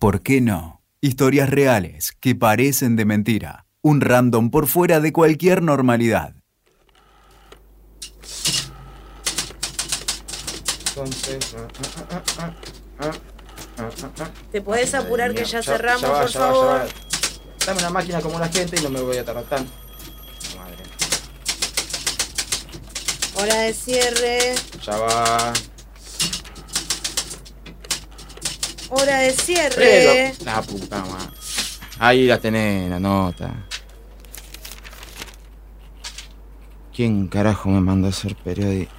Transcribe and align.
¿Por 0.00 0.22
qué 0.22 0.40
no? 0.40 0.80
Historias 1.02 1.50
reales 1.50 2.12
que 2.20 2.34
parecen 2.34 2.96
de 2.96 3.04
mentira. 3.04 3.66
Un 3.82 4.00
random 4.00 4.48
por 4.50 4.66
fuera 4.66 4.98
de 4.98 5.12
cualquier 5.12 5.62
normalidad. 5.62 6.36
Entonces. 10.88 11.54
¿Te 14.50 14.62
podés 14.62 14.94
apurar 14.94 15.34
que 15.34 15.44
ya 15.44 15.62
cerramos, 15.62 16.10
va, 16.10 16.22
por 16.22 16.30
ya 16.30 16.40
va, 16.40 16.46
ya 16.46 16.52
favor? 16.54 16.80
va. 16.80 16.86
Dame 17.66 17.80
una 17.80 17.90
máquina 17.90 18.22
como 18.22 18.38
la 18.38 18.48
gente 18.48 18.80
y 18.80 18.82
no 18.82 18.88
me 18.88 19.02
voy 19.02 19.18
a 19.18 19.24
tardar 19.26 19.44
tanto. 19.44 19.70
Madre. 20.56 20.84
Hora 23.34 23.60
de 23.60 23.74
cierre. 23.74 24.54
Ya 24.82 24.96
va. 24.96 25.52
Hora 28.90 29.20
de 29.20 29.30
cierre. 29.30 30.34
La 30.44 30.60
puta 30.62 31.04
madre. 31.04 31.30
Ahí 31.98 32.26
la 32.26 32.38
tenés, 32.38 32.90
la 32.90 32.98
nota. 32.98 33.66
¿Quién 36.92 37.28
carajo 37.28 37.70
me 37.70 37.80
mandó 37.80 38.08
a 38.08 38.10
hacer 38.10 38.34
periodista? 38.34 38.92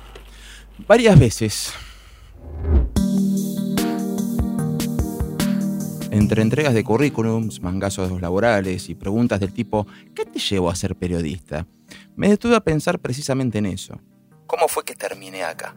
Varias 0.87 1.19
veces. 1.19 1.73
Entre 6.09 6.41
entregas 6.41 6.73
de 6.73 6.83
currículums, 6.83 7.61
mangazos 7.61 8.21
laborales 8.21 8.89
y 8.89 8.95
preguntas 8.95 9.39
del 9.39 9.53
tipo 9.53 9.87
¿qué 10.15 10.25
te 10.25 10.39
llevó 10.39 10.69
a 10.69 10.75
ser 10.75 10.95
periodista? 10.95 11.67
Me 12.15 12.29
detuve 12.29 12.55
a 12.55 12.61
pensar 12.61 12.99
precisamente 12.99 13.57
en 13.57 13.65
eso. 13.65 13.99
¿Cómo 14.47 14.67
fue 14.67 14.83
que 14.85 14.95
terminé 14.95 15.43
acá? 15.43 15.75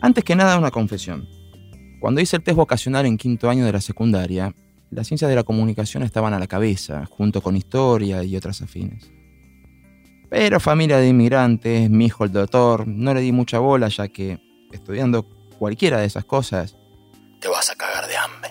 Antes 0.00 0.22
que 0.24 0.36
nada, 0.36 0.58
una 0.58 0.70
confesión. 0.70 1.28
Cuando 2.00 2.20
hice 2.20 2.36
el 2.36 2.42
test 2.42 2.56
vocacional 2.56 3.06
en 3.06 3.16
quinto 3.16 3.48
año 3.48 3.64
de 3.64 3.72
la 3.72 3.80
secundaria, 3.80 4.54
las 4.90 5.06
ciencias 5.06 5.28
de 5.28 5.34
la 5.34 5.44
comunicación 5.44 6.02
estaban 6.02 6.34
a 6.34 6.38
la 6.38 6.46
cabeza, 6.46 7.06
junto 7.06 7.40
con 7.40 7.56
historia 7.56 8.22
y 8.22 8.36
otras 8.36 8.62
afines. 8.62 9.10
Pero 10.28 10.60
familia 10.60 10.98
de 10.98 11.08
inmigrantes, 11.08 11.88
mi 11.88 12.06
hijo 12.06 12.24
el 12.24 12.32
doctor, 12.32 12.86
no 12.86 13.14
le 13.14 13.20
di 13.20 13.32
mucha 13.32 13.58
bola 13.58 13.88
ya 13.88 14.08
que, 14.08 14.38
estudiando 14.72 15.26
cualquiera 15.58 15.98
de 15.98 16.06
esas 16.06 16.24
cosas, 16.24 16.76
te 17.40 17.48
vas 17.48 17.70
a 17.70 17.76
cagar 17.76 18.06
de 18.06 18.16
hambre. 18.16 18.50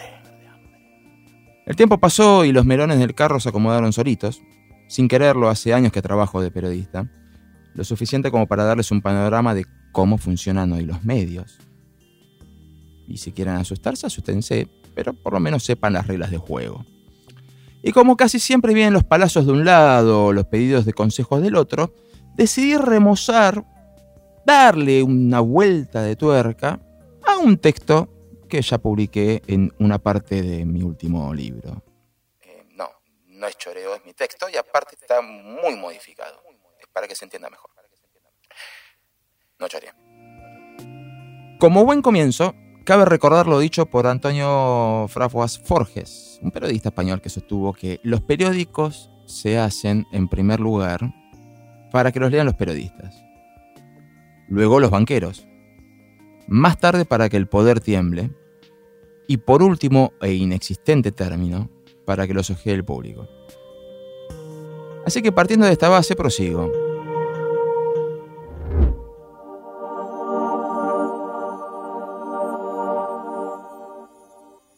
El 1.66 1.76
tiempo 1.76 2.00
pasó 2.00 2.46
y 2.46 2.52
los 2.52 2.66
melones 2.66 3.00
del 3.00 3.16
carro 3.16 3.40
se 3.40 3.50
acomodaron 3.50 3.92
solitos. 3.92 4.42
Sin 4.88 5.08
quererlo, 5.08 5.50
hace 5.50 5.74
años 5.74 5.92
que 5.92 6.02
trabajo 6.02 6.42
de 6.42 6.52
periodista. 6.52 7.10
Lo 7.74 7.84
suficiente 7.84 8.32
como 8.32 8.48
para 8.48 8.64
darles 8.64 8.92
un 8.92 9.02
panorama 9.02 9.56
de 9.56 9.66
cómo 9.92 10.18
funcionan 10.18 10.72
hoy 10.72 10.86
los 10.86 11.04
medios. 11.04 11.58
Y 13.08 13.18
si 13.18 13.32
quieren 13.32 13.56
asustarse, 13.56 14.08
asústense, 14.08 14.68
pero 14.94 15.14
por 15.14 15.34
lo 15.34 15.40
menos 15.40 15.64
sepan 15.64 15.94
las 15.94 16.08
reglas 16.08 16.32
de 16.32 16.38
juego. 16.38 16.86
Y 17.84 17.92
como 17.92 18.18
casi 18.18 18.40
siempre 18.40 18.74
vienen 18.74 18.94
los 18.94 19.04
palazos 19.04 19.46
de 19.46 19.52
un 19.52 19.64
lado 19.64 20.34
los 20.34 20.46
pedidos 20.48 20.86
de 20.86 20.94
consejos 20.94 21.42
del 21.42 21.56
otro, 21.56 21.94
decidí 22.34 22.76
remozar, 22.78 23.64
darle 24.46 25.04
una 25.04 25.40
vuelta 25.40 26.02
de 26.02 26.16
tuerca 26.16 26.80
a 27.24 27.38
un 27.38 27.58
texto 27.58 28.10
que 28.50 28.62
ya 28.62 28.78
publiqué 28.78 29.44
en 29.48 29.72
una 29.80 30.00
parte 30.00 30.42
de 30.42 30.66
mi 30.66 30.82
último 30.82 31.34
libro. 31.34 31.84
no, 32.76 32.90
no 33.28 33.48
es 33.48 33.58
choreo, 33.58 33.96
es 33.96 34.06
mi 34.06 34.14
texto 34.14 34.48
y 34.52 34.58
aparte 34.58 34.96
está 35.00 35.22
muy 35.22 35.76
modificado. 35.76 36.42
Es 36.80 36.88
para 36.92 37.08
que 37.08 37.16
se 37.16 37.26
entienda 37.26 37.50
mejor. 37.50 37.70
No 39.60 39.68
choreo. 39.68 39.94
Como 41.60 41.86
buen 41.86 42.02
comienzo, 42.02 42.54
cabe 42.86 43.04
recordar 43.04 43.48
lo 43.48 43.60
dicho 43.60 43.88
por 43.88 44.06
Antonio 44.08 45.08
Fraguas 45.10 45.60
Forges, 45.60 46.40
un 46.42 46.52
periodista 46.52 46.90
español 46.90 47.20
que 47.20 47.30
sostuvo 47.30 47.74
que 47.74 48.00
los 48.04 48.22
periódicos 48.22 49.10
se 49.26 49.58
hacen 49.58 50.06
en 50.12 50.28
primer 50.30 50.60
lugar 50.60 51.14
para 51.92 52.12
que 52.12 52.20
los 52.20 52.32
lean 52.32 52.46
los 52.46 52.56
periodistas. 52.56 53.16
Luego 54.48 54.80
los 54.80 54.92
banqueros. 54.92 55.48
Más 56.48 56.78
tarde 56.78 57.06
para 57.06 57.28
que 57.28 57.38
el 57.38 57.48
poder 57.48 57.80
tiemble. 57.80 58.30
Y 59.28 59.38
por 59.38 59.64
último 59.64 60.14
e 60.22 60.34
inexistente 60.34 61.12
término, 61.12 61.72
para 62.06 62.28
que 62.28 62.36
los 62.36 62.52
ojee 62.52 62.74
el 62.74 62.86
público. 62.86 63.28
Así 65.08 65.24
que 65.24 65.32
partiendo 65.32 65.66
de 65.66 65.72
esta 65.72 65.90
base 65.90 66.16
prosigo. 66.16 66.72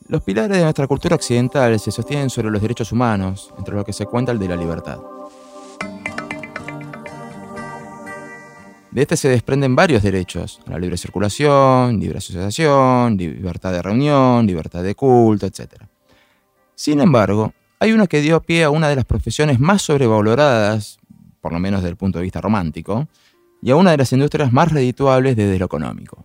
Los 0.09 0.23
pilares 0.23 0.56
de 0.56 0.63
nuestra 0.63 0.88
cultura 0.88 1.18
occidental 1.18 1.78
se 1.81 1.91
sostienen 1.91 2.29
sobre 2.29 2.50
los 2.50 2.62
derechos 2.62 2.94
humanos, 2.94 3.53
entre 3.57 3.75
los 3.75 3.84
que 3.84 3.91
se 3.91 4.06
cuenta 4.06 4.31
el 4.31 4.40
de 4.40 4.47
la 4.47 4.56
libertad. 4.56 5.00
De 8.90 9.01
este 9.01 9.17
se 9.17 9.28
desprenden 9.28 9.75
varios 9.75 10.01
derechos, 10.01 10.62
la 10.66 10.79
libre 10.79 10.96
circulación, 10.96 12.00
libre 12.00 12.19
asociación, 12.19 13.17
libertad 13.17 13.73
de 13.73 13.81
reunión, 13.81 14.47
libertad 14.47 14.81
de 14.81 14.96
culto, 14.96 15.46
etc. 15.46 15.84
Sin 16.73 17.01
embargo, 17.01 17.53
hay 17.78 17.91
uno 17.91 18.07
que 18.07 18.22
dio 18.22 18.41
pie 18.41 18.63
a 18.63 18.69
una 18.69 18.88
de 18.88 18.96
las 18.96 19.06
profesiones 19.06 19.59
más 19.59 19.81
sobrevaloradas, 19.81 21.00
por 21.41 21.51
lo 21.51 21.59
menos 21.59 21.81
desde 21.81 21.91
el 21.91 21.97
punto 21.97 22.19
de 22.19 22.23
vista 22.23 22.40
romántico, 22.40 23.09
y 23.62 23.72
a 23.72 23.75
una 23.75 23.91
de 23.91 23.97
las 23.97 24.13
industrias 24.13 24.53
más 24.53 24.72
redituables 24.72 25.35
desde 25.35 25.59
lo 25.59 25.66
económico. 25.66 26.23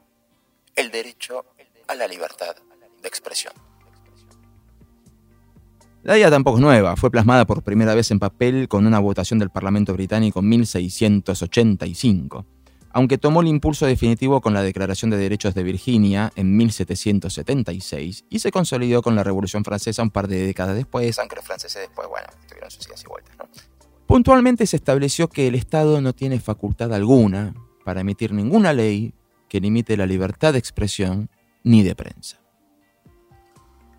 El 0.77 0.93
derecho 0.93 1.47
a 1.89 1.97
la 1.97 2.07
libertad 2.07 2.55
de 3.03 3.09
expresión. 3.09 3.72
La 6.05 6.19
idea 6.19 6.31
tampoco 6.31 6.57
es 6.59 6.63
nueva, 6.63 6.97
fue 6.97 7.13
plasmada 7.13 7.45
por 7.47 7.63
primera 7.63 7.95
vez 7.95 8.11
en 8.11 8.19
papel 8.19 8.67
con 8.67 8.89
una 8.89 8.99
votación 8.99 9.39
del 9.39 9.51
Parlamento 9.51 9.93
británico 9.93 10.41
en 10.41 10.49
1685, 10.49 12.45
aunque 12.91 13.19
tomó 13.19 13.41
el 13.41 13.47
impulso 13.47 13.87
definitivo 13.87 14.41
con 14.41 14.53
la 14.53 14.63
Declaración 14.63 15.13
de 15.13 15.17
Derechos 15.17 15.55
de 15.55 15.63
Virginia 15.63 16.33
en 16.35 16.57
1776 16.57 18.25
y 18.29 18.41
se 18.41 18.51
consolidó 18.51 19.01
con 19.01 19.15
la 19.15 19.23
Revolución 19.23 19.63
Francesa 19.63 20.03
un 20.03 20.11
par 20.11 20.27
de 20.27 20.45
décadas 20.45 20.75
después, 20.75 21.17
aunque 21.21 21.37
los 21.37 21.45
franceses 21.45 21.83
después, 21.83 22.09
bueno, 22.09 22.27
tuvieron 22.49 22.69
sus 22.73 22.85
y 22.85 23.07
vueltas, 23.07 23.37
¿no? 23.39 23.45
Puntualmente 24.09 24.67
se 24.67 24.75
estableció 24.75 25.29
que 25.29 25.47
el 25.47 25.55
Estado 25.55 26.01
no 26.01 26.13
tiene 26.15 26.41
facultad 26.41 26.93
alguna 26.93 27.55
para 27.85 28.01
emitir 28.01 28.33
ninguna 28.33 28.73
ley 28.73 29.15
que 29.49 29.61
limite 29.61 29.97
la 29.97 30.07
libertad 30.07 30.53
de 30.53 30.59
expresión 30.59 31.31
ni 31.63 31.85
de 31.85 31.95
prensa. 31.95 32.42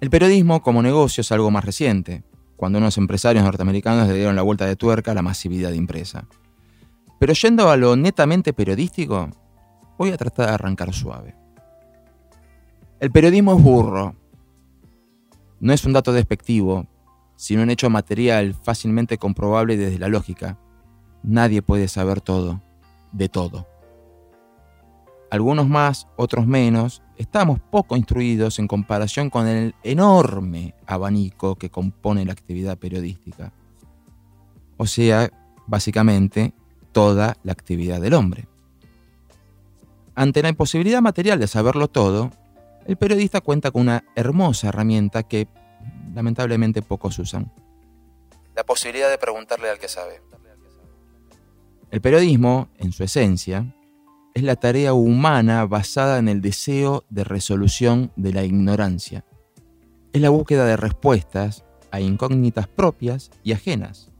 El 0.04 0.10
periodismo 0.10 0.62
como 0.62 0.84
negocio 0.84 1.22
es 1.22 1.32
algo 1.32 1.50
más 1.50 1.64
reciente, 1.64 2.26
cuando 2.58 2.78
unos 2.78 2.98
empresarios 2.98 3.46
norteamericanos 3.46 4.10
le 4.10 4.16
dieron 4.16 4.36
la 4.36 4.42
vuelta 4.42 4.66
de 4.66 4.76
tuerca 4.76 5.12
a 5.12 5.14
la 5.14 5.22
masividad 5.22 5.72
impresa. 5.72 6.28
Pero 7.22 7.32
yendo 7.32 7.70
a 7.70 7.78
lo 7.78 7.96
netamente 7.96 8.52
periodístico, 8.52 9.30
voy 9.98 10.10
a 10.10 10.18
tratar 10.18 10.48
de 10.48 10.54
arrancar 10.56 10.94
suave. 10.94 11.38
El 13.00 13.12
periodismo 13.12 13.56
es 13.56 13.64
burro. 13.64 14.14
No 15.62 15.72
es 15.72 15.86
un 15.86 15.94
dato 15.94 16.12
despectivo, 16.12 16.86
sino 17.38 17.64
un 17.64 17.70
hecho 17.70 17.90
material 17.90 18.56
fácilmente 18.56 19.18
comprobable 19.18 19.78
desde 19.78 20.00
la 20.00 20.10
lógica. 20.10 20.60
Nadie 21.24 21.62
puede 21.62 21.88
saber 21.88 22.20
todo, 22.20 22.62
de 23.14 23.30
todo. 23.30 23.73
Algunos 25.34 25.68
más, 25.68 26.08
otros 26.16 26.46
menos, 26.46 27.02
estamos 27.18 27.60
poco 27.60 27.98
instruidos 27.98 28.60
en 28.60 28.68
comparación 28.68 29.32
con 29.32 29.48
el 29.48 29.74
enorme 29.82 30.76
abanico 30.86 31.56
que 31.56 31.72
compone 31.72 32.24
la 32.24 32.34
actividad 32.34 32.78
periodística. 32.78 33.52
O 34.78 34.86
sea, 34.86 35.32
básicamente, 35.66 36.54
toda 36.92 37.36
la 37.42 37.52
actividad 37.52 38.00
del 38.00 38.14
hombre. 38.14 38.48
Ante 40.14 40.44
la 40.44 40.50
imposibilidad 40.50 41.02
material 41.02 41.40
de 41.40 41.48
saberlo 41.48 41.88
todo, 41.88 42.30
el 42.86 42.96
periodista 42.96 43.42
cuenta 43.42 43.72
con 43.72 43.82
una 43.82 44.04
hermosa 44.16 44.68
herramienta 44.68 45.24
que 45.24 45.48
lamentablemente 46.14 46.84
pocos 46.84 47.18
usan. 47.18 47.52
La 48.56 48.64
posibilidad 48.64 49.10
de 49.10 49.18
preguntarle 49.18 49.72
al 49.72 49.80
que 49.80 49.88
sabe. 49.88 50.22
El 51.90 52.02
periodismo, 52.02 52.70
en 52.78 52.92
su 52.92 53.04
esencia, 53.04 53.66
es 54.34 54.44
la 54.44 54.56
tarea 54.56 54.94
humana 54.94 55.66
basada 55.66 56.18
en 56.18 56.28
el 56.28 56.42
deseo 56.42 57.06
de 57.10 57.24
resolución 57.24 58.12
de 58.16 58.34
la 58.34 58.44
ignorancia. 58.44 59.26
Es 60.12 60.22
la 60.22 60.30
búsqueda 60.30 60.66
de 60.66 60.78
respuestas 60.78 61.64
a 61.92 62.00
incógnitas 62.00 62.68
propias 62.68 63.30
y 63.44 63.52
ajenas. 63.52 64.12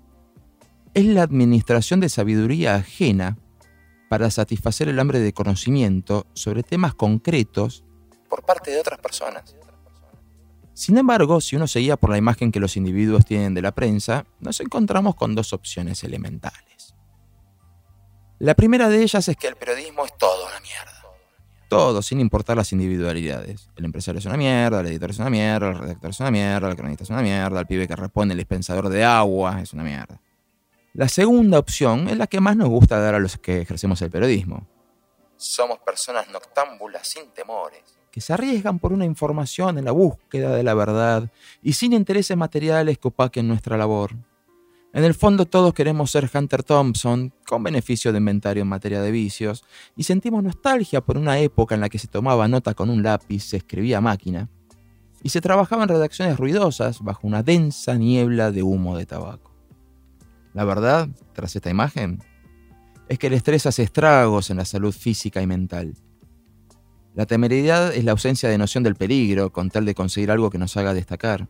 Es 0.94 1.06
la 1.06 1.24
administración 1.24 2.00
de 2.00 2.10
sabiduría 2.10 2.76
ajena 2.76 3.38
para 4.10 4.30
satisfacer 4.30 4.90
el 4.90 5.00
hambre 5.00 5.20
de 5.20 5.34
conocimiento 5.34 6.28
sobre 6.34 6.62
temas 6.62 6.94
concretos 6.94 7.84
por 8.30 8.44
parte 8.44 8.72
de 8.72 8.80
otras 8.80 9.00
personas. 9.00 9.56
Sin 10.76 10.98
embargo, 10.98 11.40
si 11.42 11.56
uno 11.56 11.68
se 11.68 11.80
guía 11.80 11.98
por 11.98 12.10
la 12.10 12.18
imagen 12.18 12.52
que 12.52 12.60
los 12.60 12.78
individuos 12.78 13.26
tienen 13.26 13.54
de 13.54 13.62
la 13.62 13.74
prensa, 13.74 14.26
nos 14.40 14.60
encontramos 14.60 15.16
con 15.16 15.36
dos 15.36 15.54
opciones 15.54 16.04
elementales. 16.04 16.93
La 18.40 18.56
primera 18.56 18.90
de 18.90 19.02
ellas 19.02 19.28
es 19.28 19.38
que 19.38 19.48
el 19.48 19.56
periodismo 19.56 20.06
es 20.06 20.18
todo 20.18 20.48
una 20.48 20.60
mierda. 20.60 20.92
Todos, 21.70 22.06
sin 22.06 22.20
importar 22.20 22.58
las 22.58 22.72
individualidades. 22.72 23.70
El 23.76 23.86
empresario 23.86 24.20
es 24.20 24.26
una 24.26 24.38
mierda, 24.38 24.82
el 24.82 24.88
editor 24.88 25.10
es 25.10 25.20
una 25.20 25.30
mierda, 25.30 25.70
el 25.70 25.78
redactor 25.78 26.10
es 26.10 26.20
una 26.20 26.32
mierda, 26.32 26.70
el 26.70 26.76
cronista 26.76 27.04
es 27.04 27.10
una 27.10 27.22
mierda, 27.22 27.60
el 27.60 27.66
pibe 27.66 27.88
que 27.88 27.96
responde, 27.96 28.34
el 28.34 28.38
dispensador 28.38 28.90
de 28.90 29.04
agua 29.04 29.62
es 29.62 29.74
una 29.74 29.84
mierda. 29.84 30.20
La 30.94 31.10
segunda 31.10 31.58
opción 31.58 32.08
es 32.10 32.18
la 32.18 32.28
que 32.28 32.40
más 32.40 32.56
nos 32.56 32.70
gusta 32.70 33.00
dar 33.00 33.16
a 33.16 33.20
los 33.20 33.38
que 33.38 33.62
ejercemos 33.62 34.02
el 34.04 34.12
periodismo. 34.12 34.68
Somos 35.36 35.80
personas 35.80 36.30
noctámbulas 36.30 37.08
sin 37.08 37.32
temores, 37.32 37.82
que 38.12 38.22
se 38.22 38.34
arriesgan 38.34 38.78
por 38.78 38.94
una 38.94 39.06
información 39.06 39.80
en 39.80 39.86
la 39.86 39.92
búsqueda 39.92 40.56
de 40.56 40.62
la 40.62 40.76
verdad 40.76 41.32
y 41.64 41.74
sin 41.74 41.94
intereses 41.94 42.38
materiales 42.38 43.00
que 43.00 43.08
opaquen 43.08 43.48
nuestra 43.48 43.76
labor. 43.78 44.12
En 44.96 45.04
el 45.04 45.16
fondo 45.16 45.48
todos 45.48 45.74
queremos 45.74 46.12
ser 46.12 46.30
Hunter 46.32 46.62
Thompson, 46.62 47.34
con 47.48 47.64
beneficio 47.64 48.12
de 48.12 48.20
inventario 48.20 48.62
en 48.62 48.70
materia 48.70 49.02
de 49.02 49.10
vicios, 49.10 49.66
y 49.96 50.04
sentimos 50.04 50.44
nostalgia 50.44 51.02
por 51.02 51.18
una 51.18 51.40
época 51.40 51.74
en 51.74 51.82
la 51.82 51.90
que 51.90 51.98
se 51.98 52.08
tomaba 52.08 52.48
nota 52.48 52.76
con 52.76 52.92
un 52.92 53.02
lápiz, 53.02 53.44
se 53.44 53.58
escribía 53.58 54.02
máquina, 54.02 54.52
y 55.24 55.30
se 55.30 55.42
trabajaba 55.42 55.82
en 55.82 55.90
redacciones 55.90 56.38
ruidosas 56.38 57.00
bajo 57.02 57.26
una 57.26 57.42
densa 57.42 57.96
niebla 57.96 58.52
de 58.52 58.62
humo 58.62 58.96
de 58.96 59.08
tabaco. 59.08 59.52
La 60.54 60.64
verdad, 60.64 61.10
tras 61.34 61.56
esta 61.56 61.72
imagen, 61.72 62.24
es 63.10 63.18
que 63.18 63.28
el 63.28 63.34
estrés 63.34 63.66
hace 63.66 63.82
estragos 63.82 64.52
en 64.52 64.58
la 64.58 64.66
salud 64.66 64.94
física 64.94 65.42
y 65.42 65.48
mental. 65.48 65.96
La 67.16 67.26
temeridad 67.26 67.96
es 67.96 68.04
la 68.04 68.12
ausencia 68.12 68.48
de 68.48 68.60
noción 68.60 68.84
del 68.84 68.94
peligro 68.94 69.52
con 69.52 69.72
tal 69.72 69.86
de 69.86 69.96
conseguir 69.96 70.30
algo 70.30 70.52
que 70.52 70.60
nos 70.60 70.78
haga 70.78 70.94
destacar. 70.94 71.48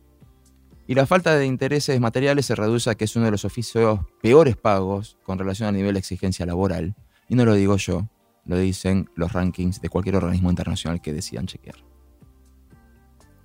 Y 0.85 0.95
la 0.95 1.06
falta 1.06 1.35
de 1.35 1.45
intereses 1.45 2.00
materiales 2.00 2.45
se 2.45 2.56
reduce 2.56 2.89
a 2.89 2.95
que 2.95 3.06
es 3.06 3.15
uno 3.15 3.25
de 3.25 3.31
los 3.31 3.45
oficios 3.45 4.00
peores 4.21 4.57
pagos 4.57 5.18
con 5.24 5.39
relación 5.39 5.69
al 5.69 5.75
nivel 5.75 5.94
de 5.94 6.00
exigencia 6.00 6.45
laboral. 6.45 6.95
Y 7.30 7.35
no 7.35 7.45
lo 7.45 7.53
digo 7.53 7.77
yo, 7.77 8.09
lo 8.45 8.57
dicen 8.57 9.09
los 9.15 9.31
rankings 9.31 9.80
de 9.80 9.89
cualquier 9.89 10.18
organismo 10.18 10.50
internacional 10.50 11.01
que 11.01 11.13
decidan 11.13 11.47
chequear. 11.47 11.77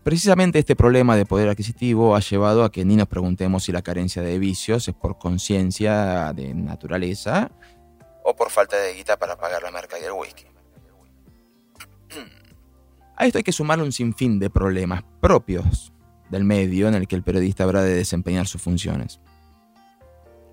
Precisamente 0.02 0.58
este 0.58 0.75
problema 0.75 1.17
de 1.17 1.26
poder 1.26 1.49
adquisitivo 1.49 2.17
ha 2.17 2.20
llevado 2.20 2.64
a 2.64 2.73
que 2.73 2.85
ni 2.85 2.96
nos 2.96 3.08
preguntemos 3.08 3.64
si 3.64 3.73
la 3.73 3.82
carencia 3.82 4.23
de 4.23 4.38
vicios 4.38 4.88
es 4.88 4.94
por 4.94 5.19
conciencia 5.19 6.32
de 6.32 6.55
naturaleza 6.55 7.50
o 8.25 8.34
por 8.34 8.50
falta 8.50 8.76
de 8.76 8.94
guita 8.94 9.17
para 9.17 9.37
pagar 9.37 9.62
la 9.62 9.70
marca 9.70 9.99
y 9.99 10.05
el 10.05 10.12
whisky. 10.12 10.46
A 13.17 13.26
esto 13.26 13.38
hay 13.38 13.44
que 13.44 13.52
sumarle 13.52 13.84
un 13.84 13.93
sinfín 13.93 14.38
de 14.38 14.49
problemas 14.49 15.02
propios 15.20 15.93
del 16.30 16.44
medio 16.44 16.88
en 16.88 16.94
el 16.94 17.06
que 17.08 17.16
el 17.16 17.22
periodista 17.22 17.64
habrá 17.64 17.82
de 17.82 17.94
desempeñar 17.94 18.46
sus 18.46 18.62
funciones. 18.62 19.20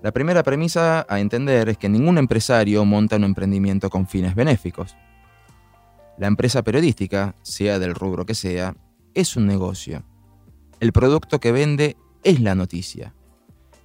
La 0.02 0.12
primera 0.12 0.42
premisa 0.42 1.06
a 1.08 1.20
entender 1.20 1.68
es 1.68 1.78
que 1.78 1.88
ningún 1.88 2.18
empresario 2.18 2.84
monta 2.84 3.16
un 3.16 3.24
emprendimiento 3.24 3.90
con 3.90 4.06
fines 4.06 4.34
benéficos. 4.34 4.96
La 6.18 6.26
empresa 6.26 6.62
periodística, 6.62 7.34
sea 7.42 7.78
del 7.78 7.94
rubro 7.94 8.24
que 8.24 8.34
sea, 8.34 8.76
es 9.14 9.36
un 9.36 9.46
negocio. 9.46 10.04
El 10.80 10.92
producto 10.92 11.40
que 11.40 11.52
vende 11.52 11.96
es 12.22 12.40
la 12.40 12.54
noticia. 12.54 13.14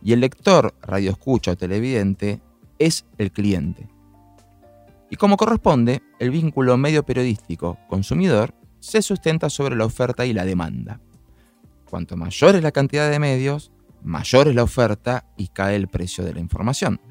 Y 0.04 0.14
el 0.14 0.20
lector, 0.20 0.76
radioescucha 0.82 1.52
o 1.52 1.56
televidente 1.56 2.42
es 2.80 3.06
el 3.18 3.32
cliente. 3.32 3.88
Y 5.10 5.16
como 5.16 5.38
corresponde, 5.38 6.02
el 6.20 6.32
vínculo 6.32 6.78
medio 6.78 7.04
periodístico-consumidor 7.04 8.54
se 8.80 9.02
sustenta 9.02 9.50
sobre 9.50 9.76
la 9.76 9.86
oferta 9.86 10.26
y 10.26 10.34
la 10.34 10.46
demanda. 10.46 11.00
Cuanto 11.92 12.16
mayor 12.16 12.56
es 12.56 12.64
la 12.64 12.72
cantidad 12.72 13.12
de 13.12 13.20
medios, 13.20 13.70
mayor 14.02 14.48
es 14.48 14.56
la 14.56 14.64
oferta 14.64 15.26
y 15.36 15.50
cae 15.50 15.76
el 15.76 15.90
precio 15.90 16.24
de 16.24 16.34
la 16.34 16.40
información. 16.40 17.02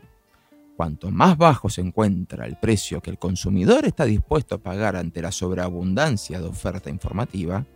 Cuanto 0.74 1.10
más 1.10 1.36
bajo 1.36 1.68
se 1.68 1.82
encuentra 1.82 2.46
el 2.46 2.56
precio 2.56 3.02
que 3.02 3.10
el 3.10 3.18
consumidor 3.18 3.84
está 3.84 4.06
dispuesto 4.06 4.54
a 4.54 4.62
pagar 4.62 4.96
ante 4.96 5.20
la 5.20 5.32
sobreabundancia 5.32 6.40
de 6.40 6.48
oferta 6.48 6.88
informativa, 6.88 7.66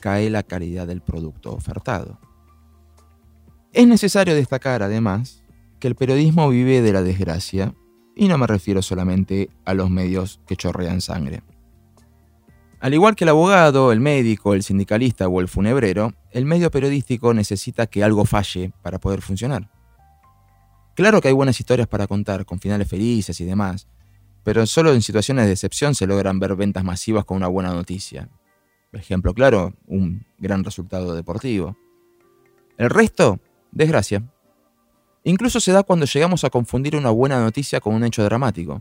cae 0.00 0.28
la 0.28 0.42
calidad 0.42 0.88
del 0.88 1.02
producto 1.02 1.52
ofertado. 1.52 2.18
Es 3.72 3.86
necesario 3.86 4.34
destacar, 4.34 4.82
además, 4.82 5.44
que 5.78 5.86
el 5.86 5.94
periodismo 5.94 6.48
vive 6.48 6.82
de 6.82 6.92
la 6.92 7.02
desgracia, 7.02 7.76
y 8.16 8.26
no 8.26 8.38
me 8.38 8.48
refiero 8.48 8.82
solamente 8.82 9.50
a 9.64 9.72
los 9.72 9.88
medios 9.88 10.40
que 10.48 10.56
chorrean 10.56 11.00
sangre. 11.00 11.44
Al 12.80 12.94
igual 12.94 13.14
que 13.14 13.24
el 13.24 13.28
abogado, 13.28 13.92
el 13.92 14.00
médico, 14.00 14.54
el 14.54 14.62
sindicalista 14.62 15.28
o 15.28 15.40
el 15.42 15.48
funebrero, 15.48 16.14
el 16.30 16.46
medio 16.46 16.70
periodístico 16.70 17.34
necesita 17.34 17.86
que 17.86 18.02
algo 18.02 18.24
falle 18.24 18.72
para 18.80 18.98
poder 18.98 19.20
funcionar. 19.20 19.70
Claro 20.94 21.20
que 21.20 21.28
hay 21.28 21.34
buenas 21.34 21.60
historias 21.60 21.88
para 21.88 22.06
contar, 22.06 22.46
con 22.46 22.58
finales 22.58 22.88
felices 22.88 23.38
y 23.38 23.44
demás, 23.44 23.86
pero 24.44 24.64
solo 24.64 24.94
en 24.94 25.02
situaciones 25.02 25.44
de 25.44 25.52
excepción 25.52 25.94
se 25.94 26.06
logran 26.06 26.38
ver 26.38 26.56
ventas 26.56 26.82
masivas 26.82 27.26
con 27.26 27.36
una 27.36 27.48
buena 27.48 27.74
noticia. 27.74 28.30
Por 28.90 28.98
ejemplo, 28.98 29.34
claro, 29.34 29.74
un 29.86 30.24
gran 30.38 30.64
resultado 30.64 31.14
deportivo. 31.14 31.76
El 32.78 32.88
resto, 32.88 33.40
desgracia. 33.72 34.22
Incluso 35.22 35.60
se 35.60 35.72
da 35.72 35.82
cuando 35.82 36.06
llegamos 36.06 36.44
a 36.44 36.50
confundir 36.50 36.96
una 36.96 37.10
buena 37.10 37.40
noticia 37.40 37.78
con 37.80 37.94
un 37.94 38.04
hecho 38.04 38.24
dramático, 38.24 38.80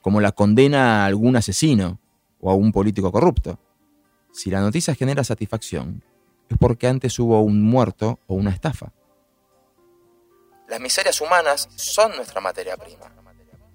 como 0.00 0.22
la 0.22 0.32
condena 0.32 1.02
a 1.02 1.06
algún 1.06 1.36
asesino 1.36 2.00
o 2.40 2.50
a 2.50 2.54
un 2.54 2.72
político 2.72 3.10
corrupto. 3.12 3.58
Si 4.32 4.50
la 4.50 4.60
noticia 4.60 4.94
genera 4.94 5.24
satisfacción, 5.24 6.02
es 6.48 6.58
porque 6.58 6.86
antes 6.86 7.18
hubo 7.18 7.40
un 7.40 7.62
muerto 7.62 8.20
o 8.26 8.34
una 8.34 8.50
estafa. 8.50 8.92
Las 10.68 10.80
miserias 10.80 11.20
humanas 11.20 11.68
son 11.76 12.16
nuestra 12.16 12.40
materia 12.40 12.76
prima. 12.76 13.12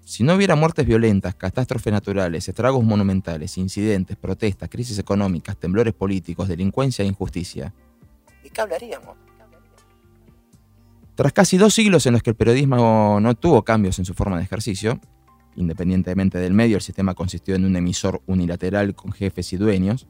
Si 0.04 0.24
no 0.24 0.34
hubiera 0.34 0.56
muertes 0.56 0.84
violentas, 0.84 1.34
catástrofes 1.36 1.92
naturales, 1.92 2.48
estragos 2.48 2.84
monumentales, 2.84 3.56
incidentes, 3.56 4.16
protestas, 4.16 4.68
crisis 4.68 4.98
económicas, 4.98 5.56
temblores 5.56 5.94
políticos, 5.94 6.48
delincuencia 6.48 7.04
e 7.04 7.08
injusticia, 7.08 7.72
¿de 8.42 8.50
qué 8.50 8.60
hablaríamos? 8.60 9.16
Tras 11.14 11.32
casi 11.32 11.56
dos 11.56 11.74
siglos 11.74 12.06
en 12.06 12.14
los 12.14 12.22
que 12.22 12.30
el 12.30 12.36
periodismo 12.36 13.20
no 13.20 13.34
tuvo 13.34 13.62
cambios 13.62 13.98
en 13.98 14.04
su 14.04 14.14
forma 14.14 14.38
de 14.38 14.44
ejercicio, 14.44 14.98
Independientemente 15.56 16.38
del 16.38 16.54
medio, 16.54 16.76
el 16.76 16.82
sistema 16.82 17.14
consistió 17.14 17.54
en 17.54 17.64
un 17.64 17.76
emisor 17.76 18.22
unilateral 18.26 18.94
con 18.94 19.12
jefes 19.12 19.52
y 19.52 19.56
dueños. 19.56 20.06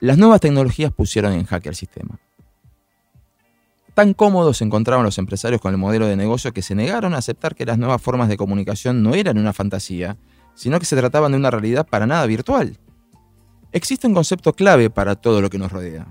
Las 0.00 0.18
nuevas 0.18 0.40
tecnologías 0.40 0.92
pusieron 0.92 1.32
en 1.32 1.44
jaque 1.44 1.68
al 1.68 1.74
sistema. 1.74 2.18
Tan 3.94 4.14
cómodos 4.14 4.58
se 4.58 4.64
encontraban 4.64 5.04
los 5.04 5.18
empresarios 5.18 5.60
con 5.60 5.72
el 5.72 5.78
modelo 5.78 6.06
de 6.06 6.16
negocio 6.16 6.52
que 6.52 6.62
se 6.62 6.74
negaron 6.74 7.14
a 7.14 7.18
aceptar 7.18 7.54
que 7.54 7.66
las 7.66 7.78
nuevas 7.78 8.00
formas 8.00 8.28
de 8.28 8.38
comunicación 8.38 9.02
no 9.02 9.14
eran 9.14 9.38
una 9.38 9.52
fantasía, 9.52 10.16
sino 10.54 10.78
que 10.78 10.86
se 10.86 10.96
trataban 10.96 11.32
de 11.32 11.38
una 11.38 11.50
realidad 11.50 11.86
para 11.86 12.06
nada 12.06 12.24
virtual. 12.26 12.78
Existe 13.70 14.06
un 14.06 14.14
concepto 14.14 14.54
clave 14.54 14.90
para 14.90 15.14
todo 15.14 15.40
lo 15.40 15.50
que 15.50 15.58
nos 15.58 15.72
rodea 15.72 16.06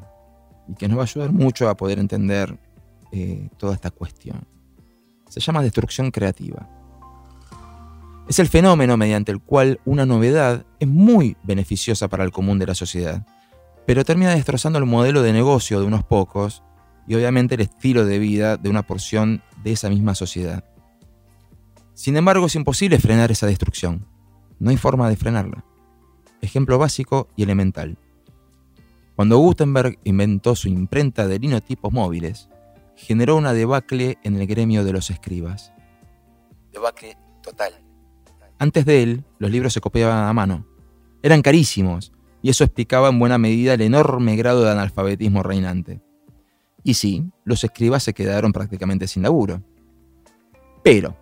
y 0.67 0.75
que 0.75 0.87
nos 0.87 0.97
va 0.97 1.01
a 1.01 1.05
ayudar 1.05 1.31
mucho 1.31 1.69
a 1.69 1.77
poder 1.77 1.99
entender 1.99 2.57
eh, 3.11 3.49
toda 3.57 3.73
esta 3.73 3.91
cuestión. 3.91 4.47
Se 5.27 5.39
llama 5.39 5.63
destrucción 5.63 6.11
creativa. 6.11 6.69
Es 8.31 8.39
el 8.39 8.47
fenómeno 8.47 8.95
mediante 8.95 9.33
el 9.33 9.41
cual 9.41 9.81
una 9.83 10.05
novedad 10.05 10.65
es 10.79 10.87
muy 10.87 11.35
beneficiosa 11.43 12.07
para 12.07 12.23
el 12.23 12.31
común 12.31 12.59
de 12.59 12.65
la 12.65 12.75
sociedad, 12.75 13.27
pero 13.85 14.05
termina 14.05 14.31
destrozando 14.31 14.79
el 14.79 14.85
modelo 14.85 15.21
de 15.21 15.33
negocio 15.33 15.81
de 15.81 15.85
unos 15.85 16.05
pocos 16.05 16.63
y 17.05 17.15
obviamente 17.15 17.55
el 17.55 17.61
estilo 17.61 18.05
de 18.05 18.19
vida 18.19 18.55
de 18.55 18.69
una 18.69 18.83
porción 18.83 19.43
de 19.65 19.73
esa 19.73 19.89
misma 19.89 20.15
sociedad. 20.15 20.63
Sin 21.93 22.15
embargo, 22.15 22.45
es 22.45 22.55
imposible 22.55 22.99
frenar 22.99 23.33
esa 23.33 23.47
destrucción. 23.47 24.07
No 24.59 24.69
hay 24.69 24.77
forma 24.77 25.09
de 25.09 25.17
frenarla. 25.17 25.65
Ejemplo 26.39 26.77
básico 26.77 27.27
y 27.35 27.43
elemental. 27.43 27.97
Cuando 29.17 29.39
Gutenberg 29.39 29.99
inventó 30.05 30.55
su 30.55 30.69
imprenta 30.69 31.27
de 31.27 31.37
linotipos 31.37 31.91
móviles, 31.91 32.47
generó 32.95 33.35
una 33.35 33.51
debacle 33.51 34.19
en 34.23 34.37
el 34.37 34.47
gremio 34.47 34.85
de 34.85 34.93
los 34.93 35.09
escribas. 35.09 35.73
Debacle 36.71 37.17
total. 37.43 37.90
Antes 38.61 38.85
de 38.85 39.01
él, 39.01 39.23
los 39.39 39.49
libros 39.49 39.73
se 39.73 39.81
copiaban 39.81 40.27
a 40.27 40.33
mano. 40.33 40.67
Eran 41.23 41.41
carísimos, 41.41 42.13
y 42.43 42.51
eso 42.51 42.63
explicaba 42.63 43.09
en 43.09 43.17
buena 43.17 43.39
medida 43.39 43.73
el 43.73 43.81
enorme 43.81 44.35
grado 44.35 44.63
de 44.63 44.69
analfabetismo 44.69 45.41
reinante. 45.41 45.99
Y 46.83 46.93
sí, 46.93 47.25
los 47.43 47.63
escribas 47.63 48.03
se 48.03 48.13
quedaron 48.13 48.53
prácticamente 48.53 49.07
sin 49.07 49.23
laburo. 49.23 49.63
Pero 50.83 51.17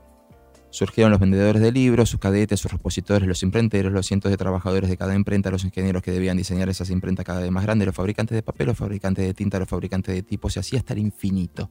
surgieron 0.70 1.12
los 1.12 1.22
vendedores 1.22 1.62
de 1.62 1.72
libros, 1.72 2.10
sus 2.10 2.20
cadetes, 2.20 2.60
sus 2.60 2.74
repositores, 2.74 3.26
los 3.26 3.42
imprenteros, 3.42 3.94
los 3.94 4.06
cientos 4.06 4.32
de 4.32 4.36
trabajadores 4.36 4.90
de 4.90 4.98
cada 4.98 5.16
imprenta, 5.16 5.50
los 5.50 5.64
ingenieros 5.64 6.04
que 6.04 6.12
debían 6.12 6.36
diseñar 6.36 6.68
esas 6.68 6.90
imprentas 6.90 7.24
cada 7.26 7.40
vez 7.40 7.52
más 7.52 7.64
grandes, 7.64 7.86
los 7.86 7.96
fabricantes 7.96 8.36
de 8.36 8.44
papel, 8.44 8.68
los 8.68 8.78
fabricantes 8.78 9.26
de 9.26 9.34
tinta, 9.34 9.60
los 9.60 9.70
fabricantes 9.70 10.14
de 10.14 10.24
tipos, 10.24 10.58
y 10.58 10.60
así 10.60 10.76
hasta 10.76 10.92
el 10.92 11.00
infinito. 11.00 11.70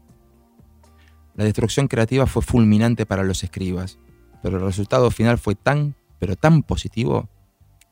La 1.34 1.44
destrucción 1.44 1.88
creativa 1.88 2.26
fue 2.26 2.40
fulminante 2.40 3.04
para 3.04 3.22
los 3.22 3.44
escribas, 3.44 3.98
pero 4.42 4.58
el 4.58 4.64
resultado 4.64 5.10
final 5.10 5.38
fue 5.38 5.54
tan, 5.54 5.94
pero 6.18 6.36
tan 6.36 6.62
positivo 6.62 7.28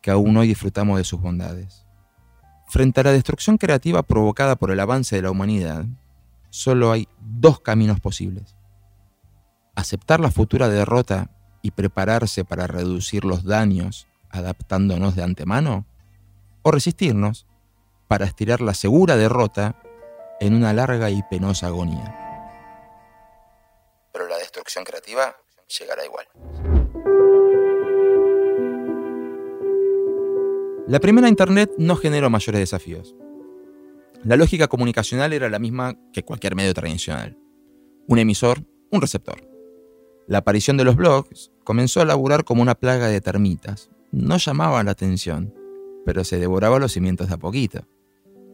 que 0.01 0.11
aún 0.11 0.37
hoy 0.37 0.49
disfrutamos 0.49 0.99
de 0.99 1.05
sus 1.05 1.21
bondades. 1.21 1.87
Frente 2.69 3.01
a 3.01 3.05
la 3.05 3.13
destrucción 3.13 3.59
creativa 3.59 4.03
provocada 4.03 4.57
por 4.57 4.71
el 4.71 4.81
avance 4.81 5.17
de 5.17 5.23
la 5.23 5.31
humanidad, 5.31 5.85
solo 6.51 6.93
hay 6.93 7.09
dos 7.21 7.61
caminos 7.61 8.01
posibles. 8.01 8.57
Aceptar 9.75 10.21
la 10.21 10.31
futura 10.31 10.69
derrota 10.69 11.31
y 11.63 11.73
prepararse 11.73 12.45
para 12.45 12.67
reducir 12.67 13.25
los 13.25 13.45
daños 13.45 14.07
adaptándonos 14.31 15.17
de 15.17 15.23
antemano, 15.23 15.87
o 16.63 16.71
resistirnos 16.71 17.47
para 18.09 18.25
estirar 18.25 18.61
la 18.61 18.75
segura 18.75 19.17
derrota 19.17 19.77
en 20.41 20.55
una 20.55 20.73
larga 20.73 21.11
y 21.11 21.23
penosa 21.25 21.69
agonía. 21.69 22.15
Pero 24.13 24.29
la 24.29 24.39
destrucción 24.39 24.85
creativa 24.85 25.37
llegará 25.69 26.05
igual. 26.05 26.27
La 30.89 31.01
primera 31.01 31.29
Internet 31.29 31.73
no 31.79 31.97
generó 31.97 32.31
mayores 32.31 32.61
desafíos. 32.61 33.17
La 34.23 34.37
lógica 34.37 34.69
comunicacional 34.69 35.33
era 35.33 35.51
la 35.51 35.59
misma 35.59 35.97
que 36.13 36.23
cualquier 36.23 36.55
medio 36.55 36.75
tradicional. 36.75 37.37
Un 38.07 38.19
emisor, 38.19 38.65
un 38.91 39.01
receptor. 39.01 39.49
La 40.29 40.39
aparición 40.39 40.77
de 40.77 40.85
los 40.85 40.97
blogs 40.97 41.53
comenzó 41.65 42.01
a 42.01 42.05
laburar 42.05 42.45
como 42.45 42.63
una 42.63 42.75
plaga 42.75 43.09
de 43.09 43.21
termitas. 43.21 43.91
No 44.13 44.37
llamaba 44.39 44.83
la 44.85 44.93
atención, 44.93 45.55
pero 46.05 46.25
se 46.25 46.39
devoraba 46.39 46.79
los 46.79 46.93
cimientos 46.93 47.29
de 47.29 47.35
a 47.35 47.39
poquito. 47.39 47.87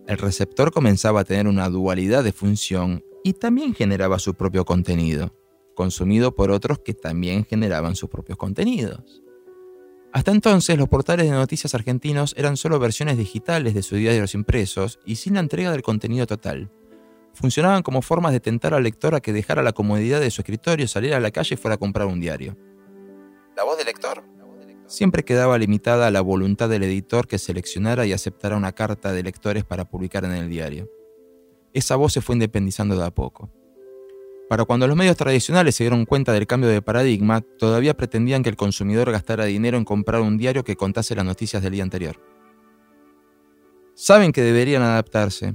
El 0.06 0.18
receptor 0.18 0.72
comenzaba 0.72 1.20
a 1.20 1.24
tener 1.24 1.46
una 1.46 1.68
dualidad 1.68 2.24
de 2.24 2.32
función 2.32 3.04
y 3.22 3.34
también 3.34 3.74
generaba 3.74 4.18
su 4.18 4.34
propio 4.34 4.64
contenido, 4.64 5.34
consumido 5.74 6.34
por 6.34 6.50
otros 6.50 6.78
que 6.80 6.94
también 6.94 7.44
generaban 7.44 7.96
sus 7.96 8.08
propios 8.08 8.38
contenidos. 8.38 9.22
Hasta 10.12 10.30
entonces, 10.30 10.76
los 10.76 10.88
portales 10.88 11.26
de 11.26 11.32
noticias 11.32 11.74
argentinos 11.74 12.34
eran 12.36 12.58
solo 12.58 12.78
versiones 12.78 13.16
digitales 13.16 13.72
de 13.72 13.82
sus 13.82 13.98
diarios 13.98 14.34
impresos 14.34 14.98
y 15.06 15.16
sin 15.16 15.34
la 15.34 15.40
entrega 15.40 15.72
del 15.72 15.82
contenido 15.82 16.26
total. 16.26 16.70
Funcionaban 17.32 17.82
como 17.82 18.02
formas 18.02 18.32
de 18.32 18.40
tentar 18.40 18.74
al 18.74 18.82
lector 18.82 19.14
a 19.14 19.20
que 19.20 19.32
dejara 19.32 19.62
la 19.62 19.72
comodidad 19.72 20.20
de 20.20 20.30
su 20.30 20.42
escritorio, 20.42 20.86
saliera 20.86 21.16
a 21.16 21.20
la 21.20 21.30
calle 21.30 21.54
y 21.54 21.56
fuera 21.56 21.76
a 21.76 21.78
comprar 21.78 22.06
un 22.06 22.20
diario. 22.20 22.58
La 23.56 23.64
voz 23.64 23.78
del 23.78 23.86
lector 23.86 24.22
siempre 24.86 25.24
quedaba 25.24 25.56
limitada 25.56 26.06
a 26.06 26.10
la 26.10 26.20
voluntad 26.20 26.68
del 26.68 26.82
editor 26.82 27.26
que 27.26 27.38
seleccionara 27.38 28.04
y 28.04 28.12
aceptara 28.12 28.58
una 28.58 28.72
carta 28.72 29.12
de 29.12 29.22
lectores 29.22 29.64
para 29.64 29.86
publicar 29.86 30.26
en 30.26 30.32
el 30.32 30.50
diario. 30.50 30.90
Esa 31.72 31.96
voz 31.96 32.12
se 32.12 32.20
fue 32.20 32.34
independizando 32.34 32.96
de 32.96 33.06
a 33.06 33.10
poco. 33.10 33.50
Para 34.52 34.66
cuando 34.66 34.86
los 34.86 34.98
medios 34.98 35.16
tradicionales 35.16 35.74
se 35.74 35.84
dieron 35.84 36.04
cuenta 36.04 36.30
del 36.34 36.46
cambio 36.46 36.68
de 36.68 36.82
paradigma, 36.82 37.40
todavía 37.40 37.96
pretendían 37.96 38.42
que 38.42 38.50
el 38.50 38.56
consumidor 38.56 39.10
gastara 39.10 39.46
dinero 39.46 39.78
en 39.78 39.86
comprar 39.86 40.20
un 40.20 40.36
diario 40.36 40.62
que 40.62 40.76
contase 40.76 41.14
las 41.14 41.24
noticias 41.24 41.62
del 41.62 41.72
día 41.72 41.82
anterior. 41.82 42.20
Saben 43.94 44.30
que 44.30 44.42
deberían 44.42 44.82
adaptarse, 44.82 45.54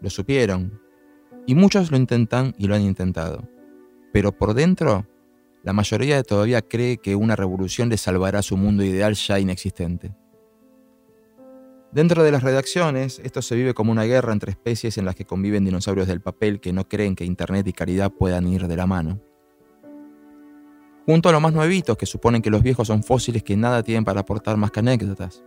lo 0.00 0.10
supieron, 0.10 0.80
y 1.44 1.56
muchos 1.56 1.90
lo 1.90 1.96
intentan 1.96 2.54
y 2.56 2.68
lo 2.68 2.76
han 2.76 2.82
intentado. 2.82 3.48
Pero 4.12 4.30
por 4.30 4.54
dentro, 4.54 5.08
la 5.64 5.72
mayoría 5.72 6.22
todavía 6.22 6.62
cree 6.62 6.98
que 6.98 7.16
una 7.16 7.34
revolución 7.34 7.88
le 7.88 7.96
salvará 7.96 8.42
su 8.42 8.56
mundo 8.56 8.84
ideal 8.84 9.14
ya 9.14 9.40
inexistente. 9.40 10.14
Dentro 11.92 12.22
de 12.22 12.30
las 12.30 12.44
redacciones, 12.44 13.20
esto 13.24 13.42
se 13.42 13.56
vive 13.56 13.74
como 13.74 13.90
una 13.90 14.04
guerra 14.04 14.32
entre 14.32 14.52
especies 14.52 14.96
en 14.96 15.04
las 15.04 15.16
que 15.16 15.24
conviven 15.24 15.64
dinosaurios 15.64 16.06
del 16.06 16.20
papel 16.20 16.60
que 16.60 16.72
no 16.72 16.88
creen 16.88 17.16
que 17.16 17.24
Internet 17.24 17.66
y 17.66 17.72
caridad 17.72 18.12
puedan 18.12 18.46
ir 18.46 18.68
de 18.68 18.76
la 18.76 18.86
mano. 18.86 19.20
Junto 21.04 21.28
a 21.28 21.32
los 21.32 21.40
más 21.40 21.52
nuevitos 21.52 21.96
que 21.96 22.06
suponen 22.06 22.42
que 22.42 22.50
los 22.50 22.62
viejos 22.62 22.86
son 22.86 23.02
fósiles 23.02 23.42
que 23.42 23.56
nada 23.56 23.82
tienen 23.82 24.04
para 24.04 24.20
aportar 24.20 24.56
más 24.56 24.70
que 24.70 24.78
anécdotas. 24.78 25.42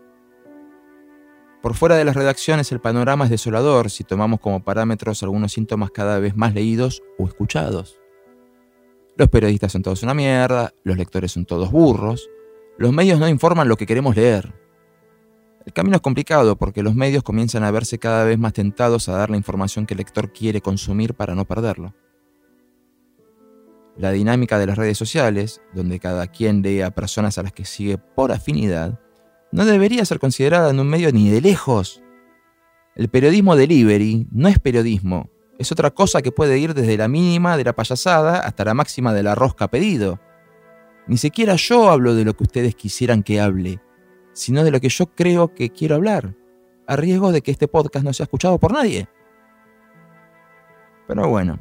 Por 1.61 1.75
fuera 1.75 1.95
de 1.95 2.03
las 2.03 2.17
redacciones 2.17 2.73
el 2.73 2.81
panorama 2.81 3.23
es 3.23 3.31
desolador 3.31 3.89
si 3.89 4.03
tomamos 4.03 4.41
como 4.41 4.65
parámetros 4.65 5.23
algunos 5.23 5.53
síntomas 5.53 5.91
cada 5.91 6.19
vez 6.19 6.35
más 6.35 6.53
leídos 6.53 7.01
o 7.17 7.25
escuchados. 7.25 8.01
Los 9.15 9.29
periodistas 9.29 9.71
son 9.71 9.83
todos 9.83 10.03
una 10.03 10.13
mierda, 10.13 10.73
los 10.83 10.97
lectores 10.97 11.31
son 11.31 11.45
todos 11.45 11.71
burros, 11.71 12.29
los 12.77 12.91
medios 12.91 13.17
no 13.17 13.29
informan 13.29 13.69
lo 13.69 13.77
que 13.77 13.85
queremos 13.85 14.17
leer, 14.17 14.53
el 15.65 15.71
camino 15.71 15.95
es 15.95 16.01
complicado 16.01 16.57
porque 16.57 16.83
los 16.83 16.95
medios 16.95 17.23
comienzan 17.23 17.63
a 17.63 17.71
verse 17.71 17.97
cada 17.97 18.25
vez 18.25 18.37
más 18.37 18.53
tentados 18.53 19.07
a 19.07 19.13
dar 19.13 19.29
la 19.29 19.37
información 19.37 19.85
que 19.85 19.93
el 19.93 19.99
lector 19.99 20.33
quiere 20.33 20.61
consumir 20.61 21.13
para 21.13 21.35
no 21.35 21.45
perderlo. 21.45 21.95
La 23.95 24.11
dinámica 24.11 24.59
de 24.59 24.65
las 24.65 24.77
redes 24.77 24.97
sociales, 24.97 25.61
donde 25.73 25.99
cada 25.99 26.27
quien 26.27 26.61
lee 26.61 26.81
a 26.81 26.91
personas 26.91 27.37
a 27.37 27.43
las 27.43 27.53
que 27.53 27.63
sigue 27.63 27.97
por 27.97 28.31
afinidad, 28.31 28.99
no 29.51 29.65
debería 29.65 30.03
ser 30.03 30.19
considerada 30.19 30.71
en 30.71 30.79
un 30.79 30.87
medio 30.87 31.11
ni 31.11 31.29
de 31.29 31.39
lejos. 31.39 32.01
El 32.95 33.07
periodismo 33.07 33.55
delivery 33.55 34.27
no 34.31 34.49
es 34.49 34.59
periodismo, 34.59 35.29
es 35.59 35.71
otra 35.71 35.91
cosa 35.91 36.21
que 36.21 36.31
puede 36.31 36.57
ir 36.57 36.73
desde 36.73 36.97
la 36.97 37.07
mínima 37.07 37.55
de 37.55 37.63
la 37.63 37.73
payasada 37.73 38.39
hasta 38.39 38.65
la 38.65 38.73
máxima 38.73 39.13
de 39.13 39.23
la 39.23 39.35
rosca 39.35 39.69
pedido. 39.69 40.19
Ni 41.07 41.17
siquiera 41.17 41.55
yo 41.55 41.89
hablo 41.89 42.15
de 42.15 42.25
lo 42.25 42.35
que 42.35 42.43
ustedes 42.43 42.75
quisieran 42.75 43.23
que 43.23 43.39
hable 43.39 43.79
sino 44.33 44.63
de 44.63 44.71
lo 44.71 44.79
que 44.79 44.89
yo 44.89 45.07
creo 45.07 45.53
que 45.53 45.69
quiero 45.69 45.95
hablar, 45.95 46.35
a 46.87 46.95
riesgo 46.95 47.31
de 47.31 47.41
que 47.41 47.51
este 47.51 47.67
podcast 47.67 48.05
no 48.05 48.13
sea 48.13 48.25
escuchado 48.25 48.59
por 48.59 48.73
nadie. 48.73 49.07
Pero 51.07 51.29
bueno, 51.29 51.59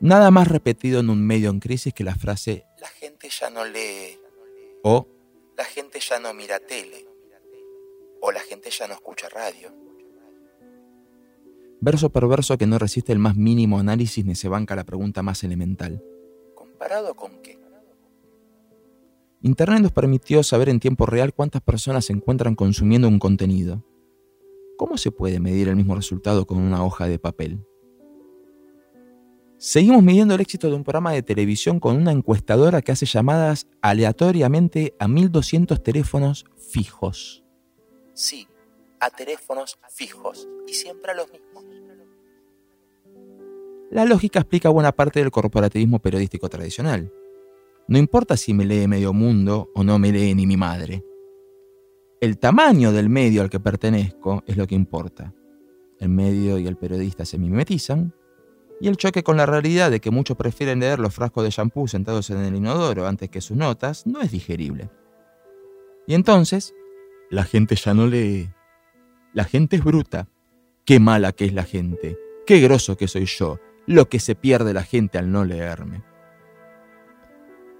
nada 0.00 0.30
más 0.30 0.48
repetido 0.48 1.00
en 1.00 1.10
un 1.10 1.24
medio 1.24 1.50
en 1.50 1.60
crisis 1.60 1.92
que 1.94 2.04
la 2.04 2.14
frase 2.14 2.64
la 2.84 2.90
gente 2.90 3.30
ya 3.30 3.48
no 3.48 3.64
lee 3.64 4.18
o 4.82 5.08
la 5.56 5.64
gente 5.64 6.00
ya 6.00 6.20
no 6.20 6.34
mira 6.34 6.58
tele 6.58 7.06
o 8.20 8.30
la 8.30 8.40
gente 8.40 8.68
ya 8.70 8.86
no 8.86 8.92
escucha 8.92 9.26
radio. 9.30 9.72
Verso 11.80 12.10
perverso 12.10 12.58
que 12.58 12.66
no 12.66 12.78
resiste 12.78 13.10
el 13.12 13.18
más 13.18 13.36
mínimo 13.36 13.78
análisis 13.78 14.22
ni 14.26 14.34
se 14.34 14.48
banca 14.48 14.76
la 14.76 14.84
pregunta 14.84 15.22
más 15.22 15.44
elemental. 15.44 16.04
¿Comparado 16.54 17.14
con 17.14 17.40
qué? 17.40 17.58
Internet 19.44 19.82
nos 19.82 19.92
permitió 19.92 20.42
saber 20.42 20.70
en 20.70 20.80
tiempo 20.80 21.04
real 21.04 21.34
cuántas 21.34 21.60
personas 21.60 22.06
se 22.06 22.14
encuentran 22.14 22.54
consumiendo 22.54 23.08
un 23.08 23.18
contenido. 23.18 23.84
¿Cómo 24.78 24.96
se 24.96 25.10
puede 25.10 25.38
medir 25.38 25.68
el 25.68 25.76
mismo 25.76 25.94
resultado 25.94 26.46
con 26.46 26.56
una 26.56 26.82
hoja 26.82 27.08
de 27.08 27.18
papel? 27.18 27.62
Seguimos 29.58 30.02
midiendo 30.02 30.34
el 30.34 30.40
éxito 30.40 30.70
de 30.70 30.76
un 30.76 30.82
programa 30.82 31.12
de 31.12 31.22
televisión 31.22 31.78
con 31.78 31.94
una 31.96 32.10
encuestadora 32.10 32.80
que 32.80 32.92
hace 32.92 33.04
llamadas 33.04 33.66
aleatoriamente 33.82 34.94
a 34.98 35.08
1200 35.08 35.82
teléfonos 35.82 36.46
fijos. 36.56 37.44
Sí, 38.14 38.48
a 38.98 39.10
teléfonos 39.10 39.78
fijos 39.90 40.48
y 40.66 40.72
siempre 40.72 41.12
a 41.12 41.16
los 41.16 41.30
mismos. 41.30 41.64
La 43.90 44.06
lógica 44.06 44.38
explica 44.38 44.70
buena 44.70 44.92
parte 44.92 45.20
del 45.20 45.30
corporativismo 45.30 45.98
periodístico 45.98 46.48
tradicional. 46.48 47.12
No 47.86 47.98
importa 47.98 48.36
si 48.36 48.54
me 48.54 48.64
lee 48.64 48.88
medio 48.88 49.12
mundo 49.12 49.70
o 49.74 49.84
no 49.84 49.98
me 49.98 50.10
lee 50.10 50.34
ni 50.34 50.46
mi 50.46 50.56
madre. 50.56 51.04
El 52.20 52.38
tamaño 52.38 52.92
del 52.92 53.10
medio 53.10 53.42
al 53.42 53.50
que 53.50 53.60
pertenezco 53.60 54.42
es 54.46 54.56
lo 54.56 54.66
que 54.66 54.74
importa. 54.74 55.34
El 56.00 56.08
medio 56.08 56.58
y 56.58 56.66
el 56.66 56.76
periodista 56.76 57.26
se 57.26 57.38
mimetizan 57.38 58.14
y 58.80 58.88
el 58.88 58.96
choque 58.96 59.22
con 59.22 59.36
la 59.36 59.46
realidad 59.46 59.90
de 59.90 60.00
que 60.00 60.10
muchos 60.10 60.36
prefieren 60.36 60.80
leer 60.80 60.98
los 60.98 61.14
frascos 61.14 61.44
de 61.44 61.50
shampoo 61.50 61.86
sentados 61.86 62.30
en 62.30 62.38
el 62.38 62.56
inodoro 62.56 63.06
antes 63.06 63.28
que 63.28 63.40
sus 63.40 63.56
notas 63.56 64.06
no 64.06 64.20
es 64.22 64.30
digerible. 64.30 64.90
Y 66.06 66.14
entonces, 66.14 66.74
la 67.30 67.44
gente 67.44 67.76
ya 67.76 67.94
no 67.94 68.06
lee. 68.06 68.50
La 69.32 69.44
gente 69.44 69.76
es 69.76 69.84
bruta. 69.84 70.28
Qué 70.84 71.00
mala 71.00 71.32
que 71.32 71.44
es 71.44 71.52
la 71.52 71.64
gente. 71.64 72.18
Qué 72.46 72.60
groso 72.60 72.96
que 72.96 73.08
soy 73.08 73.26
yo. 73.26 73.58
Lo 73.86 74.08
que 74.08 74.20
se 74.20 74.34
pierde 74.34 74.72
la 74.72 74.82
gente 74.82 75.18
al 75.18 75.30
no 75.30 75.44
leerme. 75.44 76.02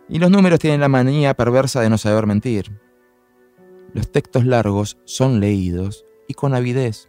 Y 0.09 0.19
los 0.19 0.31
números 0.31 0.59
tienen 0.59 0.81
la 0.81 0.89
manía 0.89 1.35
perversa 1.35 1.81
de 1.81 1.91
no 1.91 1.99
saber 1.99 2.27
mentir. 2.27 2.71
Los 3.93 4.11
textos 4.11 4.45
largos 4.45 4.99
son 5.05 5.41
leídos 5.41 6.05
y 6.29 6.35
con 6.35 6.55
avidez. 6.55 7.09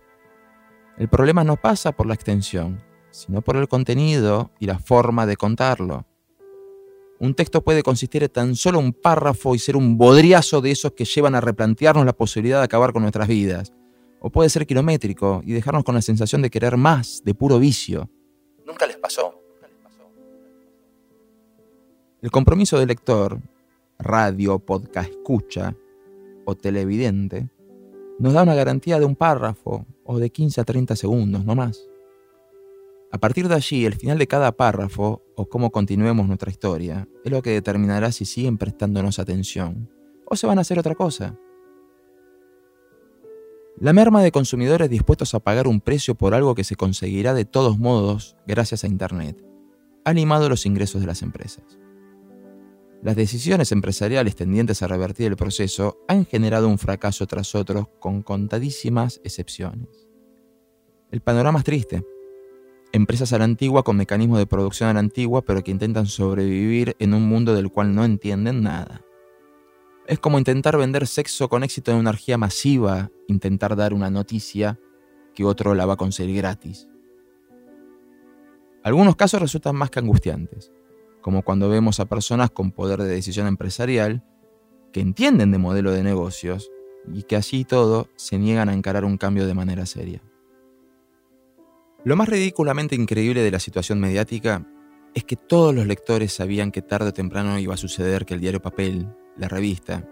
El 0.98 1.10
problema 1.10 1.44
no 1.44 1.58
pasa 1.58 1.92
por 1.92 2.06
la 2.06 2.14
extensión, 2.14 2.82
sino 3.12 3.42
por 3.42 3.58
el 3.58 3.68
contenido 3.68 4.52
y 4.60 4.66
la 4.66 4.80
forma 4.80 5.26
de 5.26 5.36
contarlo. 5.36 6.06
Un 7.20 7.34
texto 7.34 7.64
puede 7.64 7.82
consistir 7.82 8.24
en 8.24 8.30
tan 8.30 8.56
solo 8.56 8.80
un 8.80 8.94
párrafo 8.94 9.56
y 9.56 9.60
ser 9.60 9.78
un 9.78 9.98
bodriazo 9.98 10.62
de 10.62 10.72
esos 10.72 10.92
que 10.92 11.06
llevan 11.06 11.36
a 11.36 11.42
replantearnos 11.42 12.06
la 12.06 12.14
posibilidad 12.14 12.60
de 12.60 12.66
acabar 12.66 12.94
con 12.94 13.02
nuestras 13.02 13.28
vidas. 13.28 13.74
O 14.20 14.30
puede 14.30 14.50
ser 14.50 14.66
kilométrico 14.68 15.42
y 15.46 15.54
dejarnos 15.54 15.84
con 15.84 15.96
la 15.96 16.02
sensación 16.02 16.42
de 16.42 16.50
querer 16.50 16.78
más, 16.78 17.22
de 17.24 17.34
puro 17.34 17.58
vicio. 17.60 18.10
Nunca 18.66 18.86
les 18.86 18.98
pasó. 18.98 19.45
El 22.26 22.32
compromiso 22.32 22.80
del 22.80 22.88
lector, 22.88 23.40
radio, 24.00 24.58
podcast, 24.58 25.12
escucha 25.12 25.76
o 26.46 26.56
televidente, 26.56 27.52
nos 28.18 28.34
da 28.34 28.42
una 28.42 28.56
garantía 28.56 28.98
de 28.98 29.06
un 29.06 29.16
párrafo 29.16 29.86
o 30.04 30.18
de 30.18 30.32
15 30.32 30.62
a 30.62 30.64
30 30.64 30.96
segundos, 30.96 31.46
no 31.46 31.54
más. 31.54 31.88
A 33.12 33.20
partir 33.20 33.48
de 33.48 33.54
allí, 33.54 33.86
el 33.86 33.94
final 33.94 34.18
de 34.18 34.26
cada 34.26 34.52
párrafo 34.54 35.22
o 35.36 35.48
cómo 35.48 35.70
continuemos 35.70 36.26
nuestra 36.26 36.50
historia 36.50 37.08
es 37.24 37.32
lo 37.32 37.44
que 37.44 37.52
determinará 37.52 38.12
si 38.12 38.26
siguen 38.26 38.58
prestándonos 38.58 39.20
atención 39.20 39.88
o 40.26 40.36
se 40.36 40.48
van 40.48 40.58
a 40.58 40.62
hacer 40.62 40.80
otra 40.80 40.96
cosa. 40.96 41.38
La 43.80 43.94
merma 43.94 44.24
de 44.24 44.32
consumidores 44.32 44.90
dispuestos 44.90 45.36
a 45.36 45.42
pagar 45.42 45.68
un 45.68 45.80
precio 45.80 46.16
por 46.16 46.34
algo 46.34 46.56
que 46.56 46.64
se 46.64 46.76
conseguirá 46.76 47.36
de 47.36 47.46
todos 47.46 47.78
modos 47.78 48.36
gracias 48.48 48.84
a 48.84 48.88
Internet 48.88 49.46
ha 50.06 50.10
animado 50.10 50.50
los 50.50 50.66
ingresos 50.66 51.02
de 51.02 51.08
las 51.08 51.22
empresas. 51.22 51.85
Las 53.06 53.16
decisiones 53.16 53.72
empresariales 53.72 54.36
tendientes 54.36 54.82
a 54.82 54.88
revertir 54.88 55.28
el 55.28 55.36
proceso 55.36 56.00
han 56.08 56.26
generado 56.26 56.68
un 56.68 56.80
fracaso 56.80 57.28
tras 57.28 57.54
otro 57.54 57.92
con 58.00 58.24
contadísimas 58.24 59.22
excepciones. 59.24 60.10
El 61.12 61.22
panorama 61.22 61.60
es 61.60 61.66
triste. 61.66 62.04
Empresas 62.94 63.32
a 63.32 63.38
la 63.38 63.44
antigua 63.44 63.84
con 63.84 63.96
mecanismos 63.96 64.40
de 64.40 64.48
producción 64.48 64.90
a 64.90 64.94
la 64.94 65.02
antigua 65.02 65.44
pero 65.44 65.64
que 65.64 65.70
intentan 65.70 66.08
sobrevivir 66.08 66.96
en 66.98 67.14
un 67.14 67.30
mundo 67.30 67.54
del 67.54 67.72
cual 67.72 67.94
no 67.94 68.04
entienden 68.04 68.64
nada. 68.64 69.06
Es 70.08 70.18
como 70.18 70.40
intentar 70.40 70.76
vender 70.76 71.06
sexo 71.06 71.48
con 71.48 71.64
éxito 71.64 71.92
en 71.92 71.98
una 71.98 72.10
orgía 72.10 72.40
masiva, 72.40 73.12
intentar 73.28 73.76
dar 73.76 73.94
una 73.94 74.10
noticia 74.10 74.80
que 75.36 75.46
otro 75.46 75.76
la 75.76 75.86
va 75.86 75.94
a 75.94 75.98
conseguir 75.98 76.38
gratis. 76.38 76.88
Algunos 78.82 79.16
casos 79.16 79.40
resultan 79.40 79.76
más 79.76 79.92
que 79.92 80.00
angustiantes 80.00 80.72
como 81.26 81.42
cuando 81.42 81.70
vemos 81.70 82.00
a 82.00 82.06
personas 82.06 82.52
con 82.52 82.70
poder 82.70 83.02
de 83.02 83.10
decisión 83.10 83.48
empresarial 83.48 84.24
que 84.94 85.00
entienden 85.00 85.50
de 85.50 85.58
modelo 85.58 85.92
de 85.92 86.04
negocios 86.04 86.70
y 87.12 87.24
que 87.24 87.36
así 87.36 87.66
todo 87.66 88.10
se 88.16 88.38
niegan 88.38 88.70
a 88.70 88.76
encarar 88.76 89.04
un 89.06 89.18
cambio 89.18 89.48
de 89.48 89.56
manera 89.56 89.88
seria. 89.88 90.22
Lo 92.04 92.16
más 92.16 92.30
ridículamente 92.30 92.94
increíble 92.94 93.42
de 93.42 93.50
la 93.50 93.60
situación 93.60 94.00
mediática 94.00 94.68
es 95.16 95.24
que 95.24 95.36
todos 95.36 95.74
los 95.74 95.88
lectores 95.88 96.32
sabían 96.32 96.72
que 96.72 96.84
tarde 96.84 97.10
o 97.10 97.14
temprano 97.14 97.58
iba 97.58 97.74
a 97.74 97.78
suceder 97.78 98.24
que 98.28 98.36
el 98.36 98.40
diario 98.40 98.62
papel, 98.62 99.08
la 99.36 99.48
revista, 99.48 100.08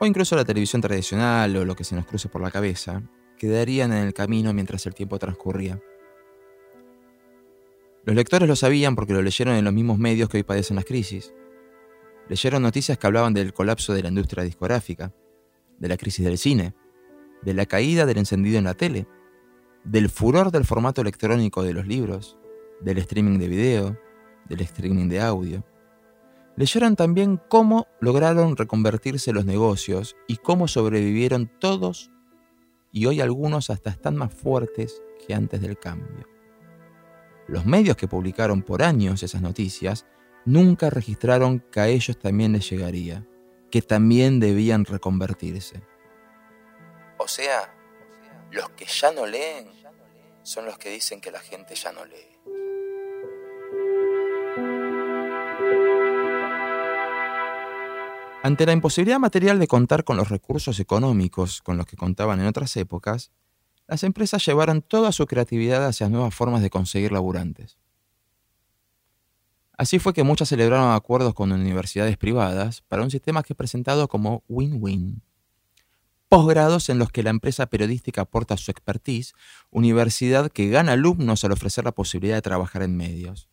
o 0.00 0.06
incluso 0.06 0.34
la 0.34 0.46
televisión 0.46 0.80
tradicional 0.80 1.54
o 1.58 1.66
lo 1.66 1.76
que 1.76 1.84
se 1.84 1.94
nos 1.94 2.06
cruce 2.06 2.30
por 2.30 2.40
la 2.40 2.50
cabeza, 2.50 3.02
quedarían 3.36 3.92
en 3.92 4.06
el 4.06 4.14
camino 4.14 4.54
mientras 4.54 4.86
el 4.86 4.94
tiempo 4.94 5.18
transcurría. 5.18 5.78
Los 8.06 8.14
lectores 8.14 8.48
lo 8.48 8.54
sabían 8.54 8.94
porque 8.94 9.14
lo 9.14 9.20
leyeron 9.20 9.56
en 9.56 9.64
los 9.64 9.74
mismos 9.74 9.98
medios 9.98 10.28
que 10.28 10.36
hoy 10.36 10.44
padecen 10.44 10.76
las 10.76 10.84
crisis. 10.84 11.34
Leyeron 12.28 12.62
noticias 12.62 12.98
que 12.98 13.06
hablaban 13.08 13.34
del 13.34 13.52
colapso 13.52 13.94
de 13.94 14.02
la 14.02 14.10
industria 14.10 14.44
discográfica, 14.44 15.12
de 15.80 15.88
la 15.88 15.96
crisis 15.96 16.24
del 16.24 16.38
cine, 16.38 16.72
de 17.42 17.52
la 17.52 17.66
caída 17.66 18.06
del 18.06 18.18
encendido 18.18 18.58
en 18.58 18.64
la 18.64 18.74
tele, 18.74 19.08
del 19.82 20.08
furor 20.08 20.52
del 20.52 20.64
formato 20.64 21.00
electrónico 21.00 21.64
de 21.64 21.72
los 21.72 21.88
libros, 21.88 22.38
del 22.80 22.98
streaming 22.98 23.40
de 23.40 23.48
video, 23.48 23.98
del 24.48 24.60
streaming 24.60 25.08
de 25.08 25.20
audio. 25.20 25.64
Leyeron 26.54 26.94
también 26.94 27.40
cómo 27.48 27.88
lograron 28.00 28.56
reconvertirse 28.56 29.32
los 29.32 29.46
negocios 29.46 30.14
y 30.28 30.36
cómo 30.36 30.68
sobrevivieron 30.68 31.50
todos 31.58 32.12
y 32.92 33.06
hoy 33.06 33.20
algunos 33.20 33.68
hasta 33.68 33.90
están 33.90 34.14
más 34.14 34.32
fuertes 34.32 35.02
que 35.26 35.34
antes 35.34 35.60
del 35.60 35.76
cambio. 35.76 36.35
Los 37.48 37.64
medios 37.64 37.96
que 37.96 38.08
publicaron 38.08 38.62
por 38.62 38.82
años 38.82 39.22
esas 39.22 39.40
noticias 39.40 40.04
nunca 40.44 40.90
registraron 40.90 41.60
que 41.60 41.80
a 41.80 41.88
ellos 41.88 42.18
también 42.18 42.52
les 42.52 42.68
llegaría, 42.68 43.24
que 43.70 43.82
también 43.82 44.40
debían 44.40 44.84
reconvertirse. 44.84 45.82
O 47.18 47.28
sea, 47.28 47.72
los 48.50 48.70
que 48.70 48.86
ya 48.86 49.12
no 49.12 49.26
leen 49.26 49.68
son 50.42 50.66
los 50.66 50.78
que 50.78 50.90
dicen 50.90 51.20
que 51.20 51.30
la 51.30 51.40
gente 51.40 51.74
ya 51.74 51.92
no 51.92 52.04
lee. 52.04 52.36
Ante 58.42 58.64
la 58.64 58.72
imposibilidad 58.72 59.18
material 59.18 59.58
de 59.58 59.66
contar 59.66 60.04
con 60.04 60.16
los 60.16 60.28
recursos 60.28 60.78
económicos 60.78 61.62
con 61.62 61.76
los 61.76 61.86
que 61.86 61.96
contaban 61.96 62.38
en 62.38 62.46
otras 62.46 62.76
épocas, 62.76 63.32
las 63.86 64.02
empresas 64.02 64.44
llevaron 64.44 64.82
toda 64.82 65.12
su 65.12 65.26
creatividad 65.26 65.86
hacia 65.86 66.08
nuevas 66.08 66.34
formas 66.34 66.62
de 66.62 66.70
conseguir 66.70 67.12
laburantes. 67.12 67.78
Así 69.78 69.98
fue 69.98 70.14
que 70.14 70.24
muchas 70.24 70.48
celebraron 70.48 70.94
acuerdos 70.94 71.34
con 71.34 71.52
universidades 71.52 72.16
privadas 72.16 72.80
para 72.80 73.02
un 73.02 73.10
sistema 73.10 73.42
que 73.42 73.52
es 73.52 73.56
presentado 73.56 74.08
como 74.08 74.42
win-win. 74.48 75.22
Posgrados 76.28 76.88
en 76.88 76.98
los 76.98 77.12
que 77.12 77.22
la 77.22 77.30
empresa 77.30 77.66
periodística 77.66 78.22
aporta 78.22 78.56
su 78.56 78.70
expertise, 78.70 79.34
universidad 79.70 80.50
que 80.50 80.70
gana 80.70 80.92
alumnos 80.92 81.44
al 81.44 81.52
ofrecer 81.52 81.84
la 81.84 81.92
posibilidad 81.92 82.36
de 82.36 82.42
trabajar 82.42 82.82
en 82.82 82.96
medios. 82.96 83.48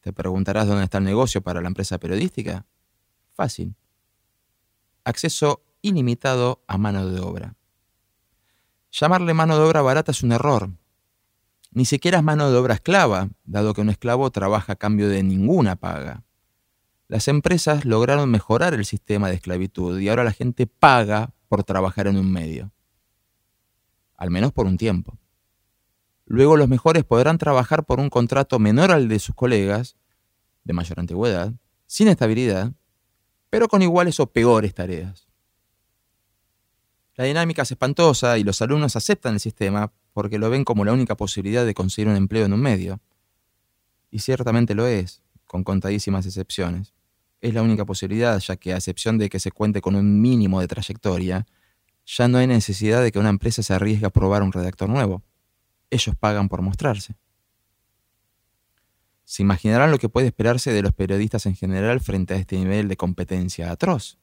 ¿Te 0.00 0.12
preguntarás 0.12 0.66
dónde 0.66 0.84
está 0.84 0.98
el 0.98 1.04
negocio 1.04 1.42
para 1.42 1.60
la 1.60 1.68
empresa 1.68 1.98
periodística? 1.98 2.66
Fácil. 3.34 3.76
Acceso 5.04 5.62
ilimitado 5.82 6.64
a 6.66 6.78
mano 6.78 7.06
de 7.08 7.20
obra. 7.20 7.54
Llamarle 8.96 9.34
mano 9.34 9.58
de 9.58 9.64
obra 9.64 9.82
barata 9.82 10.12
es 10.12 10.22
un 10.22 10.30
error. 10.30 10.70
Ni 11.72 11.84
siquiera 11.84 12.18
es 12.18 12.24
mano 12.24 12.48
de 12.52 12.56
obra 12.56 12.74
esclava, 12.74 13.28
dado 13.42 13.74
que 13.74 13.80
un 13.80 13.90
esclavo 13.90 14.30
trabaja 14.30 14.74
a 14.74 14.76
cambio 14.76 15.08
de 15.08 15.24
ninguna 15.24 15.74
paga. 15.74 16.22
Las 17.08 17.26
empresas 17.26 17.84
lograron 17.84 18.30
mejorar 18.30 18.72
el 18.72 18.84
sistema 18.84 19.28
de 19.28 19.34
esclavitud 19.34 19.98
y 19.98 20.08
ahora 20.08 20.22
la 20.22 20.30
gente 20.30 20.68
paga 20.68 21.34
por 21.48 21.64
trabajar 21.64 22.06
en 22.06 22.18
un 22.18 22.30
medio. 22.30 22.70
Al 24.16 24.30
menos 24.30 24.52
por 24.52 24.66
un 24.66 24.76
tiempo. 24.76 25.18
Luego 26.24 26.56
los 26.56 26.68
mejores 26.68 27.02
podrán 27.02 27.36
trabajar 27.36 27.86
por 27.86 27.98
un 27.98 28.10
contrato 28.10 28.60
menor 28.60 28.92
al 28.92 29.08
de 29.08 29.18
sus 29.18 29.34
colegas, 29.34 29.96
de 30.62 30.72
mayor 30.72 31.00
antigüedad, 31.00 31.52
sin 31.86 32.06
estabilidad, 32.06 32.72
pero 33.50 33.66
con 33.66 33.82
iguales 33.82 34.20
o 34.20 34.28
peores 34.28 34.72
tareas. 34.72 35.33
La 37.16 37.24
dinámica 37.24 37.62
es 37.62 37.70
espantosa 37.70 38.38
y 38.38 38.42
los 38.42 38.60
alumnos 38.60 38.96
aceptan 38.96 39.34
el 39.34 39.40
sistema 39.40 39.92
porque 40.12 40.38
lo 40.38 40.50
ven 40.50 40.64
como 40.64 40.84
la 40.84 40.92
única 40.92 41.16
posibilidad 41.16 41.64
de 41.64 41.74
conseguir 41.74 42.08
un 42.08 42.16
empleo 42.16 42.44
en 42.44 42.52
un 42.52 42.60
medio. 42.60 43.00
Y 44.10 44.18
ciertamente 44.18 44.74
lo 44.74 44.86
es, 44.86 45.22
con 45.46 45.62
contadísimas 45.62 46.26
excepciones. 46.26 46.92
Es 47.40 47.54
la 47.54 47.62
única 47.62 47.84
posibilidad, 47.84 48.38
ya 48.40 48.56
que 48.56 48.72
a 48.72 48.76
excepción 48.76 49.18
de 49.18 49.28
que 49.28 49.38
se 49.38 49.52
cuente 49.52 49.80
con 49.80 49.94
un 49.94 50.20
mínimo 50.20 50.60
de 50.60 50.66
trayectoria, 50.66 51.46
ya 52.04 52.26
no 52.26 52.38
hay 52.38 52.48
necesidad 52.48 53.02
de 53.02 53.12
que 53.12 53.18
una 53.20 53.28
empresa 53.28 53.62
se 53.62 53.74
arriesgue 53.74 54.06
a 54.06 54.10
probar 54.10 54.42
un 54.42 54.52
redactor 54.52 54.88
nuevo. 54.88 55.22
Ellos 55.90 56.16
pagan 56.16 56.48
por 56.48 56.62
mostrarse. 56.62 57.14
Se 59.24 59.42
imaginarán 59.42 59.90
lo 59.90 59.98
que 59.98 60.08
puede 60.08 60.26
esperarse 60.26 60.72
de 60.72 60.82
los 60.82 60.92
periodistas 60.92 61.46
en 61.46 61.54
general 61.54 62.00
frente 62.00 62.34
a 62.34 62.38
este 62.38 62.56
nivel 62.56 62.88
de 62.88 62.96
competencia 62.96 63.70
atroz 63.70 64.18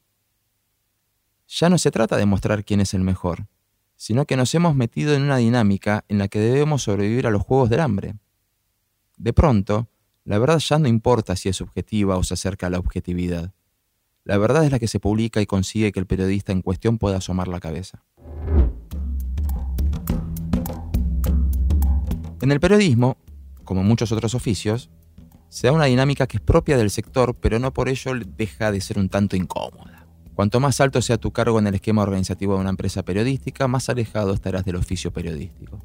ya 1.51 1.69
no 1.69 1.77
se 1.77 1.91
trata 1.91 2.15
de 2.15 2.25
mostrar 2.25 2.63
quién 2.63 2.79
es 2.79 2.93
el 2.93 3.01
mejor, 3.01 3.47
sino 3.97 4.25
que 4.25 4.37
nos 4.37 4.55
hemos 4.55 4.73
metido 4.73 5.13
en 5.13 5.23
una 5.23 5.37
dinámica 5.37 6.05
en 6.07 6.17
la 6.17 6.29
que 6.29 6.39
debemos 6.39 6.83
sobrevivir 6.83 7.27
a 7.27 7.29
los 7.29 7.43
juegos 7.43 7.69
del 7.69 7.81
hambre. 7.81 8.15
De 9.17 9.33
pronto, 9.33 9.89
la 10.23 10.39
verdad 10.39 10.59
ya 10.59 10.79
no 10.79 10.87
importa 10.87 11.35
si 11.35 11.49
es 11.49 11.57
subjetiva 11.57 12.15
o 12.15 12.23
se 12.23 12.35
acerca 12.35 12.67
a 12.67 12.69
la 12.69 12.79
objetividad. 12.79 13.51
La 14.23 14.37
verdad 14.37 14.63
es 14.63 14.71
la 14.71 14.79
que 14.79 14.87
se 14.87 15.01
publica 15.01 15.41
y 15.41 15.45
consigue 15.45 15.91
que 15.91 15.99
el 15.99 16.05
periodista 16.05 16.53
en 16.53 16.61
cuestión 16.61 16.97
pueda 16.97 17.17
asomar 17.17 17.49
la 17.49 17.59
cabeza. 17.59 18.01
En 22.41 22.51
el 22.51 22.61
periodismo, 22.61 23.17
como 23.65 23.81
en 23.81 23.87
muchos 23.87 24.11
otros 24.13 24.35
oficios, 24.35 24.89
se 25.49 25.67
da 25.67 25.73
una 25.73 25.85
dinámica 25.85 26.27
que 26.27 26.37
es 26.37 26.41
propia 26.41 26.77
del 26.77 26.91
sector, 26.91 27.35
pero 27.35 27.59
no 27.59 27.73
por 27.73 27.89
ello 27.89 28.13
deja 28.37 28.71
de 28.71 28.79
ser 28.79 28.97
un 28.97 29.09
tanto 29.09 29.35
incómoda. 29.35 30.00
Cuanto 30.35 30.59
más 30.59 30.79
alto 30.79 31.01
sea 31.01 31.17
tu 31.17 31.31
cargo 31.31 31.59
en 31.59 31.67
el 31.67 31.75
esquema 31.75 32.03
organizativo 32.03 32.55
de 32.55 32.61
una 32.61 32.69
empresa 32.69 33.03
periodística, 33.03 33.67
más 33.67 33.89
alejado 33.89 34.33
estarás 34.33 34.63
del 34.65 34.77
oficio 34.77 35.11
periodístico. 35.11 35.79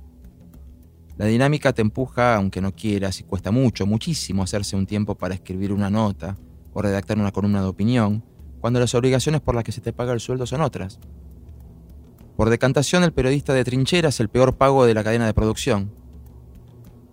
La 1.16 1.26
dinámica 1.26 1.72
te 1.72 1.82
empuja, 1.82 2.36
aunque 2.36 2.60
no 2.60 2.72
quieras, 2.74 3.20
y 3.20 3.24
cuesta 3.24 3.50
mucho, 3.50 3.86
muchísimo 3.86 4.42
hacerse 4.42 4.76
un 4.76 4.86
tiempo 4.86 5.14
para 5.14 5.34
escribir 5.34 5.72
una 5.72 5.90
nota 5.90 6.36
o 6.74 6.82
redactar 6.82 7.18
una 7.18 7.32
columna 7.32 7.62
de 7.62 7.68
opinión, 7.68 8.22
cuando 8.60 8.80
las 8.80 8.94
obligaciones 8.94 9.40
por 9.40 9.54
las 9.54 9.64
que 9.64 9.72
se 9.72 9.80
te 9.80 9.92
paga 9.92 10.12
el 10.12 10.20
sueldo 10.20 10.46
son 10.46 10.60
otras. 10.60 11.00
Por 12.36 12.50
decantación, 12.50 13.02
el 13.02 13.14
periodista 13.14 13.54
de 13.54 13.64
trinchera 13.64 14.10
es 14.10 14.20
el 14.20 14.28
peor 14.28 14.56
pago 14.56 14.84
de 14.84 14.92
la 14.92 15.02
cadena 15.02 15.24
de 15.24 15.32
producción, 15.32 15.90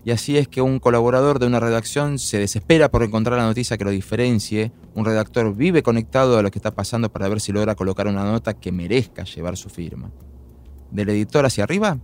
y 0.05 0.11
así 0.11 0.37
es 0.37 0.47
que 0.47 0.61
un 0.61 0.79
colaborador 0.79 1.39
de 1.39 1.47
una 1.47 1.59
redacción 1.59 2.19
se 2.19 2.37
desespera 2.37 2.91
por 2.91 3.03
encontrar 3.03 3.37
la 3.37 3.45
noticia 3.45 3.77
que 3.77 3.85
lo 3.85 3.91
diferencie, 3.91 4.71
un 4.95 5.05
redactor 5.05 5.55
vive 5.55 5.81
conectado 5.81 6.37
a 6.37 6.41
lo 6.41 6.51
que 6.51 6.59
está 6.59 6.71
pasando 6.71 7.11
para 7.11 7.29
ver 7.29 7.39
si 7.39 7.53
logra 7.53 7.75
colocar 7.75 8.07
una 8.07 8.25
nota 8.25 8.53
que 8.53 8.73
merezca 8.73 9.23
llevar 9.23 9.55
su 9.55 9.69
firma. 9.69 10.11
Del 10.91 11.09
editor 11.09 11.45
hacia 11.45 11.63
arriba, 11.63 11.99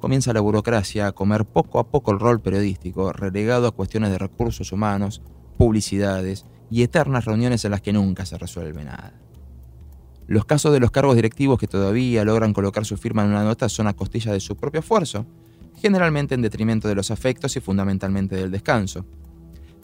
comienza 0.00 0.32
la 0.32 0.40
burocracia 0.40 1.08
a 1.08 1.12
comer 1.12 1.44
poco 1.44 1.78
a 1.78 1.88
poco 1.88 2.10
el 2.10 2.20
rol 2.20 2.40
periodístico, 2.40 3.12
relegado 3.12 3.66
a 3.68 3.72
cuestiones 3.72 4.10
de 4.10 4.18
recursos 4.18 4.72
humanos, 4.72 5.20
publicidades 5.58 6.46
y 6.70 6.82
eternas 6.82 7.26
reuniones 7.26 7.64
en 7.66 7.72
las 7.72 7.82
que 7.82 7.92
nunca 7.92 8.24
se 8.24 8.38
resuelve 8.38 8.82
nada. 8.82 9.12
Los 10.26 10.46
casos 10.46 10.72
de 10.72 10.80
los 10.80 10.90
cargos 10.90 11.16
directivos 11.16 11.58
que 11.58 11.66
todavía 11.66 12.24
logran 12.24 12.54
colocar 12.54 12.86
su 12.86 12.96
firma 12.96 13.22
en 13.22 13.28
una 13.28 13.44
nota 13.44 13.68
son 13.68 13.88
a 13.88 13.92
costilla 13.92 14.32
de 14.32 14.40
su 14.40 14.56
propio 14.56 14.80
esfuerzo, 14.80 15.26
generalmente 15.76 16.34
en 16.34 16.42
detrimento 16.42 16.88
de 16.88 16.94
los 16.94 17.10
afectos 17.10 17.56
y 17.56 17.60
fundamentalmente 17.60 18.36
del 18.36 18.50
descanso. 18.50 19.04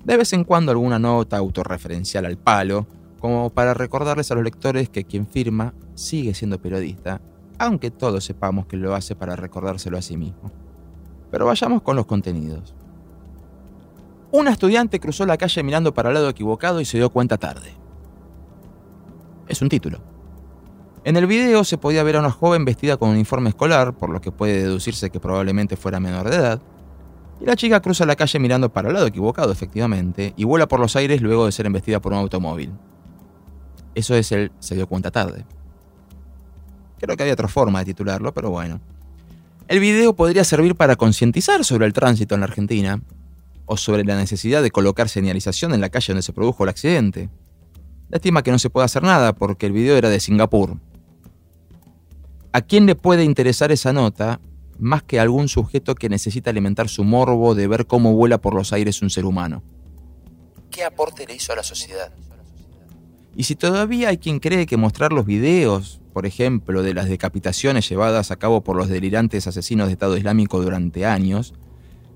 De 0.05 0.17
vez 0.17 0.33
en 0.33 0.45
cuando 0.45 0.73
alguna 0.73 0.99
nota 0.99 1.37
autorreferencial 1.37 2.25
al 2.25 2.39
palo, 2.39 2.87
como 3.19 3.51
para 3.51 3.75
recordarles 3.75 4.31
a 4.31 4.35
los 4.35 4.45
lectores 4.45 4.89
que 4.89 5.05
quien 5.05 5.27
firma 5.27 5.75
sigue 5.95 6.35
siendo 6.35 6.61
periodista, 6.61 7.21
aunque 7.59 7.91
todos 7.91 8.25
sepamos 8.25 8.67
que 8.67 8.77
lo 8.77 8.95
hace 8.95 9.17
para 9.17 9.37
recordárselo 9.37 9.99
a 9.99 10.03
sí 10.03 10.17
mismo. 10.17 10.53
Pero 11.31 11.47
vayamos 11.47 11.83
con 11.83 11.97
los 11.97 12.07
contenidos. 12.07 12.75
Una 14.31 14.51
estudiante 14.51 15.01
cruzó 15.01 15.27
la 15.27 15.37
calle 15.37 15.63
mirando 15.63 15.93
para 15.95 16.11
el 16.11 16.15
lado 16.15 16.29
equivocado 16.29 16.81
y 16.81 16.85
se 16.85 16.99
dio 16.99 17.11
cuenta 17.11 17.39
tarde. 17.39 17.73
Es 19.49 19.63
un 19.63 19.69
título. 19.69 20.01
En 21.09 21.17
el 21.17 21.27
video 21.27 21.65
se 21.65 21.79
podía 21.79 22.03
ver 22.03 22.17
a 22.17 22.19
una 22.19 22.31
joven 22.31 22.67
vestida 22.67 22.99
con 22.99 23.09
un 23.09 23.15
uniforme 23.15 23.49
escolar, 23.49 23.95
por 23.95 24.11
lo 24.11 24.21
que 24.21 24.31
puede 24.31 24.65
deducirse 24.65 25.09
que 25.09 25.19
probablemente 25.19 25.75
fuera 25.79 26.01
menor 26.01 26.29
de 26.29 26.37
edad, 26.37 26.61
y 27.41 27.47
la 27.47 27.57
chica 27.57 27.81
cruza 27.81 28.05
la 28.05 28.15
calle 28.15 28.39
mirando 28.39 28.71
para 28.71 28.89
el 28.89 28.95
lado 28.95 29.07
equivocado, 29.07 29.51
efectivamente, 29.51 30.35
y 30.37 30.45
vuela 30.45 30.69
por 30.69 30.81
los 30.81 30.97
aires 30.97 31.23
luego 31.23 31.47
de 31.47 31.53
ser 31.53 31.65
embestida 31.65 31.99
por 31.99 32.13
un 32.13 32.19
automóvil. 32.19 32.73
Eso 33.95 34.15
es 34.17 34.31
el 34.33 34.53
se 34.59 34.75
dio 34.75 34.87
cuenta 34.87 35.11
tarde. 35.11 35.47
Creo 37.01 37.17
que 37.17 37.23
había 37.23 37.33
otra 37.33 37.49
forma 37.49 37.79
de 37.79 37.87
titularlo, 37.87 38.35
pero 38.35 38.51
bueno. 38.51 38.79
El 39.67 39.81
video 39.81 40.15
podría 40.15 40.45
servir 40.45 40.75
para 40.75 40.97
concientizar 40.97 41.65
sobre 41.65 41.87
el 41.87 41.95
tránsito 41.95 42.35
en 42.35 42.43
la 42.43 42.49
Argentina, 42.49 43.01
o 43.65 43.79
sobre 43.79 44.05
la 44.05 44.15
necesidad 44.15 44.63
de 44.63 44.71
colocar 44.71 45.09
señalización 45.09 45.73
en 45.73 45.81
la 45.81 45.89
calle 45.89 46.13
donde 46.13 46.23
se 46.23 46.35
produjo 46.35 46.65
el 46.65 46.69
accidente. 46.69 47.31
Lástima 48.11 48.43
que 48.43 48.51
no 48.51 48.59
se 48.59 48.69
puede 48.69 48.85
hacer 48.85 49.03
nada 49.03 49.35
porque 49.35 49.65
el 49.65 49.73
video 49.73 49.97
era 49.97 50.11
de 50.11 50.21
Singapur. 50.21 50.77
¿A 52.59 52.63
quién 52.63 52.87
le 52.87 52.97
puede 52.97 53.23
interesar 53.23 53.71
esa 53.71 53.93
nota 53.93 54.41
más 54.81 55.05
que 55.05 55.21
a 55.21 55.23
algún 55.23 55.47
sujeto 55.47 55.95
que 55.95 56.09
necesita 56.09 56.51
alimentar 56.51 56.89
su 56.89 57.05
morbo 57.05 57.55
de 57.55 57.69
ver 57.69 57.87
cómo 57.87 58.15
vuela 58.15 58.39
por 58.39 58.53
los 58.53 58.73
aires 58.73 59.01
un 59.01 59.11
ser 59.11 59.27
humano? 59.27 59.63
¿Qué 60.69 60.83
aporte 60.83 61.25
le 61.25 61.37
hizo 61.37 61.53
a 61.53 61.55
la 61.55 61.63
sociedad? 61.63 62.13
Y 63.37 63.45
si 63.45 63.55
todavía 63.55 64.09
hay 64.09 64.19
quien 64.19 64.41
cree 64.41 64.67
que 64.67 64.77
mostrar 64.77 65.13
los 65.13 65.25
videos, 65.25 66.01
por 66.13 66.27
ejemplo, 66.27 66.83
de 66.83 66.95
las 66.95 67.09
decapitaciones 67.09 67.89
llevadas 67.89 68.33
a 68.33 68.37
cabo 68.37 68.65
por 68.65 68.75
los 68.75 68.89
delirantes 68.89 69.47
asesinos 69.47 69.87
de 69.87 69.93
Estado 69.93 70.17
Islámico 70.17 70.61
durante 70.61 71.07
años, 71.07 71.55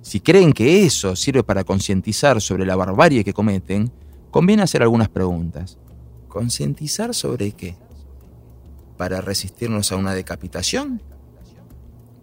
si 0.01 0.19
creen 0.19 0.53
que 0.53 0.85
eso 0.85 1.15
sirve 1.15 1.45
para 1.45 1.63
concientizar 1.63 2.41
sobre 2.41 2.67
la 2.67 2.75
barbarie 2.75 3.23
que 3.23 3.33
cometen, 3.33 3.93
conviene 4.33 4.65
hacer 4.65 4.83
algunas 4.83 5.09
preguntas. 5.09 5.79
¿Concientizar 6.27 7.15
sobre 7.15 7.53
qué? 7.53 7.77
¿Para 9.03 9.21
resistirnos 9.21 9.91
a 9.91 9.97
una 9.97 10.15
decapitación? 10.15 11.03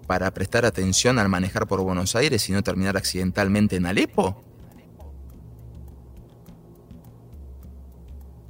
¿Para 0.08 0.34
prestar 0.34 0.66
atención 0.66 1.20
al 1.20 1.28
manejar 1.28 1.68
por 1.68 1.82
Buenos 1.82 2.16
Aires 2.16 2.48
y 2.48 2.54
no 2.54 2.64
terminar 2.64 2.96
accidentalmente 2.96 3.76
en 3.76 3.86
Alepo? 3.86 4.42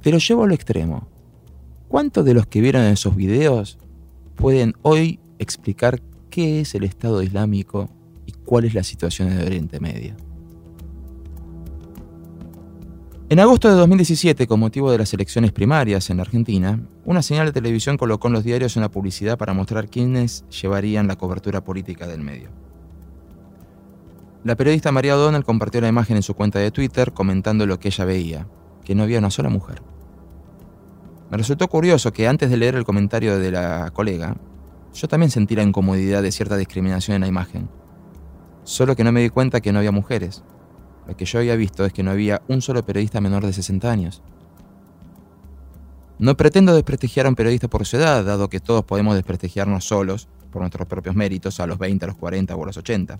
Te 0.00 0.12
lo 0.12 0.18
llevo 0.18 0.44
al 0.44 0.52
extremo. 0.52 1.08
¿Cuántos 1.88 2.24
de 2.24 2.34
los 2.34 2.46
que 2.46 2.60
vieron 2.60 2.84
esos 2.84 3.16
videos 3.16 3.80
pueden 4.36 4.74
hoy 4.82 5.18
explicar 5.40 6.00
qué 6.30 6.60
es 6.60 6.76
el 6.76 6.84
Estado 6.84 7.22
Islámico 7.22 7.90
cuál 8.50 8.64
es 8.64 8.74
la 8.74 8.82
situación 8.82 9.30
en 9.30 9.46
Oriente 9.46 9.78
Medio. 9.78 10.16
En 13.30 13.38
agosto 13.38 13.68
de 13.68 13.76
2017, 13.76 14.48
con 14.48 14.58
motivo 14.58 14.90
de 14.90 14.98
las 14.98 15.14
elecciones 15.14 15.52
primarias 15.52 16.10
en 16.10 16.18
Argentina, 16.18 16.80
una 17.04 17.22
señal 17.22 17.46
de 17.46 17.52
televisión 17.52 17.96
colocó 17.96 18.26
en 18.26 18.32
los 18.32 18.42
diarios 18.42 18.74
una 18.74 18.90
publicidad 18.90 19.38
para 19.38 19.54
mostrar 19.54 19.88
quiénes 19.88 20.44
llevarían 20.48 21.06
la 21.06 21.14
cobertura 21.14 21.62
política 21.62 22.08
del 22.08 22.22
medio. 22.22 22.50
La 24.42 24.56
periodista 24.56 24.90
María 24.90 25.14
O'Donnell 25.14 25.44
compartió 25.44 25.80
la 25.80 25.86
imagen 25.86 26.16
en 26.16 26.24
su 26.24 26.34
cuenta 26.34 26.58
de 26.58 26.72
Twitter 26.72 27.12
comentando 27.12 27.66
lo 27.66 27.78
que 27.78 27.86
ella 27.86 28.04
veía, 28.04 28.48
que 28.84 28.96
no 28.96 29.04
había 29.04 29.20
una 29.20 29.30
sola 29.30 29.48
mujer. 29.48 29.80
Me 31.30 31.36
resultó 31.36 31.68
curioso 31.68 32.12
que 32.12 32.26
antes 32.26 32.50
de 32.50 32.56
leer 32.56 32.74
el 32.74 32.84
comentario 32.84 33.38
de 33.38 33.52
la 33.52 33.92
colega, 33.92 34.36
yo 34.92 35.06
también 35.06 35.30
sentí 35.30 35.54
la 35.54 35.62
incomodidad 35.62 36.24
de 36.24 36.32
cierta 36.32 36.56
discriminación 36.56 37.14
en 37.14 37.20
la 37.20 37.28
imagen 37.28 37.68
Solo 38.64 38.96
que 38.96 39.04
no 39.04 39.12
me 39.12 39.20
di 39.20 39.30
cuenta 39.30 39.60
que 39.60 39.72
no 39.72 39.78
había 39.78 39.92
mujeres. 39.92 40.42
Lo 41.10 41.16
que 41.16 41.24
yo 41.24 41.40
había 41.40 41.56
visto 41.56 41.84
es 41.84 41.92
que 41.92 42.04
no 42.04 42.12
había 42.12 42.40
un 42.46 42.62
solo 42.62 42.86
periodista 42.86 43.20
menor 43.20 43.44
de 43.44 43.52
60 43.52 43.90
años. 43.90 44.22
No 46.20 46.36
pretendo 46.36 46.72
desprestigiar 46.72 47.26
a 47.26 47.30
un 47.30 47.34
periodista 47.34 47.66
por 47.66 47.84
su 47.84 47.96
edad, 47.96 48.24
dado 48.24 48.48
que 48.48 48.60
todos 48.60 48.84
podemos 48.84 49.16
desprestigiarnos 49.16 49.84
solos, 49.84 50.28
por 50.52 50.62
nuestros 50.62 50.86
propios 50.86 51.16
méritos, 51.16 51.58
a 51.58 51.66
los 51.66 51.78
20, 51.78 52.04
a 52.04 52.08
los 52.08 52.16
40 52.16 52.54
o 52.54 52.62
a 52.62 52.66
los 52.66 52.76
80. 52.76 53.18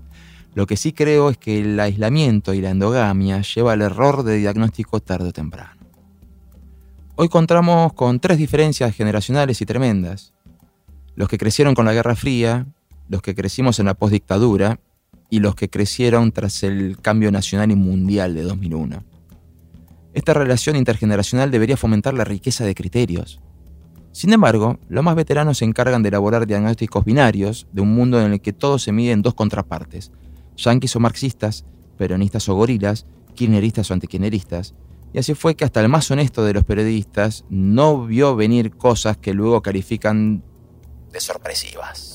Lo 0.55 0.68
que 0.68 0.76
sí 0.76 0.92
creo 0.92 1.31
es 1.31 1.38
que 1.38 1.59
el 1.59 1.81
aislamiento 1.81 2.55
y 2.55 2.61
la 2.61 2.70
endogamia 2.70 3.42
lleva 3.42 3.72
al 3.72 3.83
error 3.83 4.22
de 4.22 4.37
diagnóstico 4.37 5.00
tarde 5.00 5.31
o 5.31 5.33
temprano. 5.33 5.81
Hoy 7.16 7.29
contamos 7.29 7.92
con 7.94 8.20
tres 8.20 8.38
diferencias 8.38 8.94
generacionales 8.94 9.61
y 9.62 9.66
tremendas. 9.66 10.33
Los 11.16 11.29
que 11.29 11.38
crecieron 11.38 11.74
con 11.74 11.87
la 11.87 11.92
Guerra 11.92 12.14
Fría, 12.14 12.68
los 13.09 13.20
que 13.20 13.35
crecimos 13.35 13.81
en 13.81 13.87
la 13.87 13.94
postdictadura 13.94 14.79
y 15.30 15.38
los 15.38 15.54
que 15.54 15.70
crecieron 15.70 16.32
tras 16.32 16.62
el 16.62 16.98
cambio 17.00 17.30
nacional 17.30 17.70
y 17.70 17.76
mundial 17.76 18.34
de 18.34 18.42
2001. 18.42 19.04
Esta 20.12 20.34
relación 20.34 20.76
intergeneracional 20.76 21.50
debería 21.50 21.76
fomentar 21.76 22.14
la 22.14 22.24
riqueza 22.24 22.64
de 22.64 22.74
criterios. 22.74 23.40
Sin 24.12 24.32
embargo, 24.32 24.80
los 24.88 25.04
más 25.04 25.14
veteranos 25.14 25.58
se 25.58 25.64
encargan 25.64 26.02
de 26.02 26.08
elaborar 26.08 26.46
diagnósticos 26.46 27.04
binarios 27.04 27.68
de 27.72 27.80
un 27.80 27.94
mundo 27.94 28.20
en 28.20 28.32
el 28.32 28.40
que 28.40 28.52
todo 28.52 28.80
se 28.80 28.90
mide 28.90 29.12
en 29.12 29.22
dos 29.22 29.34
contrapartes, 29.34 30.10
yanquis 30.56 30.96
o 30.96 31.00
marxistas, 31.00 31.64
peronistas 31.96 32.48
o 32.48 32.54
gorilas, 32.56 33.06
kirchneristas 33.36 33.88
o 33.90 33.94
antikirchneristas, 33.94 34.74
y 35.12 35.18
así 35.18 35.34
fue 35.34 35.54
que 35.54 35.64
hasta 35.64 35.80
el 35.80 35.88
más 35.88 36.10
honesto 36.10 36.44
de 36.44 36.54
los 36.54 36.64
periodistas 36.64 37.44
no 37.48 38.06
vio 38.06 38.36
venir 38.36 38.76
cosas 38.76 39.16
que 39.16 39.34
luego 39.34 39.60
califican 39.62 40.42
de 41.12 41.20
sorpresivas. 41.20 42.09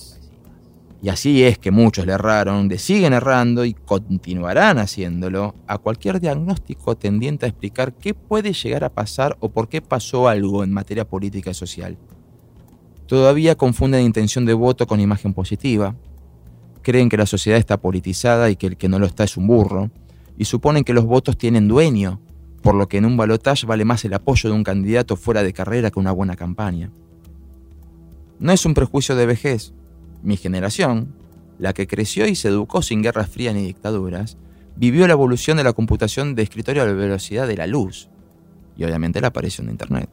Y 1.06 1.10
así 1.10 1.44
es 1.44 1.60
que 1.60 1.70
muchos 1.70 2.08
le 2.08 2.14
erraron, 2.14 2.68
le 2.68 2.80
siguen 2.80 3.14
errando 3.14 3.64
y 3.64 3.76
continuarán 3.76 4.80
haciéndolo 4.80 5.54
a 5.68 5.78
cualquier 5.78 6.20
diagnóstico 6.20 6.98
tendiente 6.98 7.46
a 7.46 7.50
explicar 7.50 7.94
qué 7.94 8.16
puede 8.16 8.54
llegar 8.54 8.84
a 8.84 8.90
pasar 8.90 9.38
o 9.40 9.50
por 9.50 9.70
qué 9.70 9.84
pasó 9.84 10.28
algo 10.28 10.64
en 10.64 10.74
materia 10.74 11.08
política 11.08 11.52
y 11.52 11.54
social. 11.54 12.00
Todavía 13.06 13.54
confunden 13.54 14.04
intención 14.04 14.48
de 14.48 14.56
voto 14.56 14.88
con 14.88 15.00
imagen 15.00 15.36
positiva, 15.36 15.96
creen 16.82 17.08
que 17.08 17.18
la 17.18 17.28
sociedad 17.28 17.60
está 17.60 17.78
politizada 17.78 18.50
y 18.50 18.56
que 18.56 18.66
el 18.66 18.76
que 18.76 18.90
no 18.90 18.98
lo 18.98 19.06
está 19.06 19.26
es 19.26 19.38
un 19.38 19.46
burro, 19.46 19.92
y 20.40 20.46
suponen 20.46 20.84
que 20.84 20.94
los 20.94 21.06
votos 21.06 21.38
tienen 21.38 21.68
dueño, 21.68 22.20
por 22.64 22.74
lo 22.74 22.88
que 22.88 22.98
en 22.98 23.06
un 23.06 23.16
balotaje 23.16 23.68
vale 23.68 23.86
más 23.86 24.04
el 24.06 24.16
apoyo 24.16 24.50
de 24.50 24.56
un 24.56 24.64
candidato 24.64 25.18
fuera 25.18 25.44
de 25.44 25.54
carrera 25.54 25.92
que 25.92 26.00
una 26.00 26.12
buena 26.12 26.36
campaña. 26.36 26.90
No 28.40 28.52
es 28.52 28.66
un 28.66 28.74
prejuicio 28.74 29.16
de 29.16 29.28
vejez, 29.28 29.72
mi 30.26 30.38
generación, 30.38 31.14
la 31.58 31.74
que 31.74 31.88
creció 31.88 32.28
y 32.28 32.36
se 32.36 32.50
educó 32.50 32.82
sin 32.82 33.02
guerras 33.02 33.30
frías 33.30 33.56
ni 33.56 33.64
dictaduras, 33.64 34.38
vivió 34.76 35.08
la 35.08 35.14
evolución 35.14 35.58
de 35.58 35.64
la 35.64 35.74
computación 35.74 36.36
de 36.36 36.44
escritorio 36.44 36.84
a 36.84 36.86
la 36.86 36.94
velocidad 36.94 37.48
de 37.48 37.58
la 37.58 37.68
luz 37.68 38.10
y 38.76 38.84
obviamente 38.84 39.22
la 39.22 39.28
aparición 39.28 39.68
de 39.68 39.72
Internet. 39.72 40.10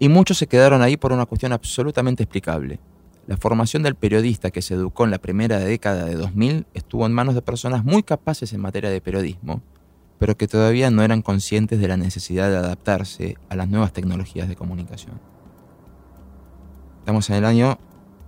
Y 0.00 0.08
muchos 0.08 0.38
se 0.38 0.46
quedaron 0.46 0.82
ahí 0.82 0.96
por 0.96 1.12
una 1.12 1.26
cuestión 1.26 1.52
absolutamente 1.52 2.22
explicable. 2.22 2.80
La 3.26 3.36
formación 3.36 3.82
del 3.82 3.94
periodista 3.94 4.50
que 4.50 4.62
se 4.62 4.74
educó 4.74 5.04
en 5.04 5.10
la 5.10 5.18
primera 5.18 5.58
década 5.58 6.04
de 6.04 6.14
2000 6.14 6.66
estuvo 6.72 7.04
en 7.04 7.12
manos 7.12 7.34
de 7.34 7.42
personas 7.42 7.84
muy 7.84 8.02
capaces 8.02 8.52
en 8.52 8.60
materia 8.60 8.90
de 8.90 9.00
periodismo, 9.00 9.60
pero 10.18 10.36
que 10.36 10.48
todavía 10.48 10.90
no 10.90 11.02
eran 11.02 11.22
conscientes 11.22 11.78
de 11.78 11.88
la 11.88 11.96
necesidad 11.96 12.48
de 12.48 12.56
adaptarse 12.56 13.36
a 13.48 13.56
las 13.56 13.68
nuevas 13.68 13.92
tecnologías 13.92 14.48
de 14.48 14.56
comunicación. 14.56 15.20
Estamos 17.00 17.28
en 17.30 17.36
el 17.36 17.44
año 17.44 17.78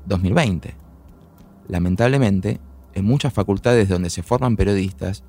2020. 0.07 0.75
Lamentablemente, 1.69 2.61
en 2.95 3.05
muchas 3.05 3.33
facultades 3.33 3.89
donde 3.89 4.11
se 4.11 4.23
forman 4.23 4.57
periodistas, 4.57 5.23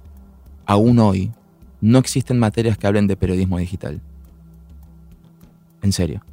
aún 0.65 0.99
hoy 0.99 1.31
no 1.81 1.99
existen 1.99 2.39
materias 2.39 2.77
que 2.77 2.87
hablen 2.87 3.07
de 3.07 3.17
periodismo 3.17 3.57
digital. 3.57 4.01
En 5.81 5.91
serio. 5.91 6.23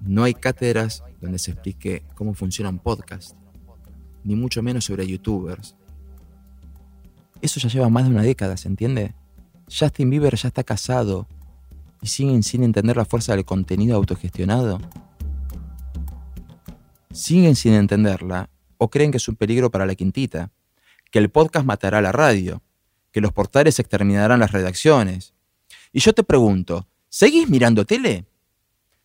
No 0.00 0.24
hay 0.24 0.34
cátedras 0.34 1.04
donde 1.20 1.38
se 1.38 1.52
explique 1.52 2.02
cómo 2.14 2.34
funcionan 2.34 2.78
podcasts, 2.78 3.36
ni 4.24 4.34
mucho 4.34 4.62
menos 4.62 4.84
sobre 4.84 5.06
youtubers. 5.06 5.76
Eso 7.40 7.60
ya 7.60 7.68
lleva 7.68 7.88
más 7.88 8.04
de 8.04 8.10
una 8.10 8.22
década, 8.22 8.56
¿se 8.56 8.68
entiende? 8.68 9.14
Justin 9.68 10.10
Bieber 10.10 10.34
ya 10.34 10.48
está 10.48 10.64
casado 10.64 11.28
y 12.00 12.08
siguen 12.08 12.42
sin 12.42 12.64
entender 12.64 12.96
la 12.96 13.04
fuerza 13.04 13.34
del 13.34 13.44
contenido 13.44 13.96
autogestionado 13.96 14.80
siguen 17.12 17.56
sin 17.56 17.74
entenderla 17.74 18.50
o 18.78 18.90
creen 18.90 19.10
que 19.10 19.18
es 19.18 19.28
un 19.28 19.36
peligro 19.36 19.70
para 19.70 19.86
la 19.86 19.94
quintita, 19.94 20.50
que 21.10 21.18
el 21.18 21.30
podcast 21.30 21.64
matará 21.64 22.00
la 22.00 22.10
radio, 22.10 22.62
que 23.12 23.20
los 23.20 23.32
portales 23.32 23.78
exterminarán 23.78 24.40
las 24.40 24.52
redacciones. 24.52 25.34
Y 25.92 26.00
yo 26.00 26.12
te 26.12 26.24
pregunto, 26.24 26.88
¿seguís 27.08 27.48
mirando 27.48 27.84
tele? 27.84 28.26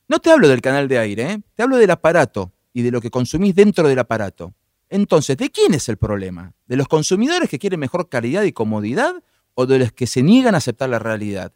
No 0.07 0.19
te 0.19 0.31
hablo 0.31 0.47
del 0.47 0.61
canal 0.61 0.87
de 0.87 0.97
aire, 0.97 1.31
¿eh? 1.31 1.41
te 1.53 1.63
hablo 1.63 1.77
del 1.77 1.91
aparato 1.91 2.53
y 2.73 2.81
de 2.81 2.91
lo 2.91 3.01
que 3.01 3.11
consumís 3.11 3.53
dentro 3.53 3.87
del 3.87 3.99
aparato. 3.99 4.53
Entonces, 4.89 5.35
¿de 5.35 5.49
quién 5.49 5.73
es 5.73 5.89
el 5.89 5.97
problema? 5.97 6.53
¿De 6.65 6.77
los 6.77 6.87
consumidores 6.87 7.49
que 7.49 7.59
quieren 7.59 7.79
mejor 7.79 8.07
calidad 8.07 8.43
y 8.43 8.53
comodidad 8.53 9.21
o 9.53 9.65
de 9.65 9.79
los 9.79 9.91
que 9.91 10.07
se 10.07 10.23
niegan 10.23 10.55
a 10.55 10.59
aceptar 10.59 10.89
la 10.89 10.99
realidad? 10.99 11.51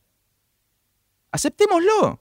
Aceptémoslo 1.31 2.19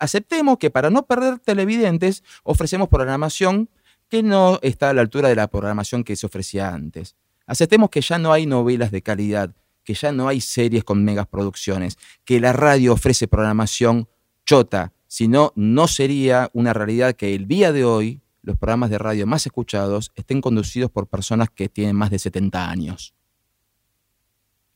aceptemos 0.00 0.58
que 0.58 0.70
para 0.70 0.90
no 0.90 1.06
perder 1.06 1.38
televidentes 1.38 2.24
ofrecemos 2.42 2.88
programación 2.88 3.68
que 4.08 4.24
no 4.24 4.58
está 4.62 4.90
a 4.90 4.94
la 4.94 5.02
altura 5.02 5.28
de 5.28 5.36
la 5.36 5.46
programación 5.46 6.02
que 6.02 6.16
se 6.16 6.26
ofrecía 6.26 6.74
antes. 6.74 7.14
Aceptemos 7.46 7.90
que 7.90 8.00
ya 8.00 8.18
no 8.18 8.32
hay 8.32 8.46
novelas 8.46 8.90
de 8.90 9.02
calidad, 9.02 9.54
que 9.84 9.94
ya 9.94 10.10
no 10.10 10.26
hay 10.26 10.40
series 10.40 10.82
con 10.82 11.04
megas 11.04 11.28
producciones, 11.28 11.96
que 12.24 12.40
la 12.40 12.52
radio 12.52 12.94
ofrece 12.94 13.28
programación 13.28 14.08
chota, 14.44 14.92
Si 15.06 15.28
no, 15.28 15.52
no 15.54 15.86
sería 15.86 16.50
una 16.52 16.72
realidad 16.72 17.14
que 17.14 17.34
el 17.34 17.46
día 17.46 17.72
de 17.72 17.84
hoy 17.84 18.20
los 18.42 18.56
programas 18.56 18.90
de 18.90 18.98
radio 18.98 19.26
más 19.26 19.46
escuchados 19.46 20.12
estén 20.14 20.40
conducidos 20.40 20.90
por 20.90 21.08
personas 21.08 21.50
que 21.50 21.68
tienen 21.68 21.96
más 21.96 22.10
de 22.10 22.18
70 22.18 22.70
años. 22.70 23.14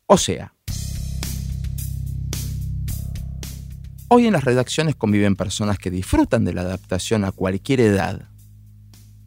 O 0.06 0.18
sea, 0.18 0.54
hoy 4.08 4.26
en 4.26 4.32
las 4.32 4.44
redacciones 4.44 4.94
conviven 4.94 5.36
personas 5.36 5.78
que 5.78 5.90
disfrutan 5.90 6.44
de 6.44 6.52
la 6.52 6.62
adaptación 6.62 7.24
a 7.24 7.32
cualquier 7.32 7.80
edad. 7.80 8.28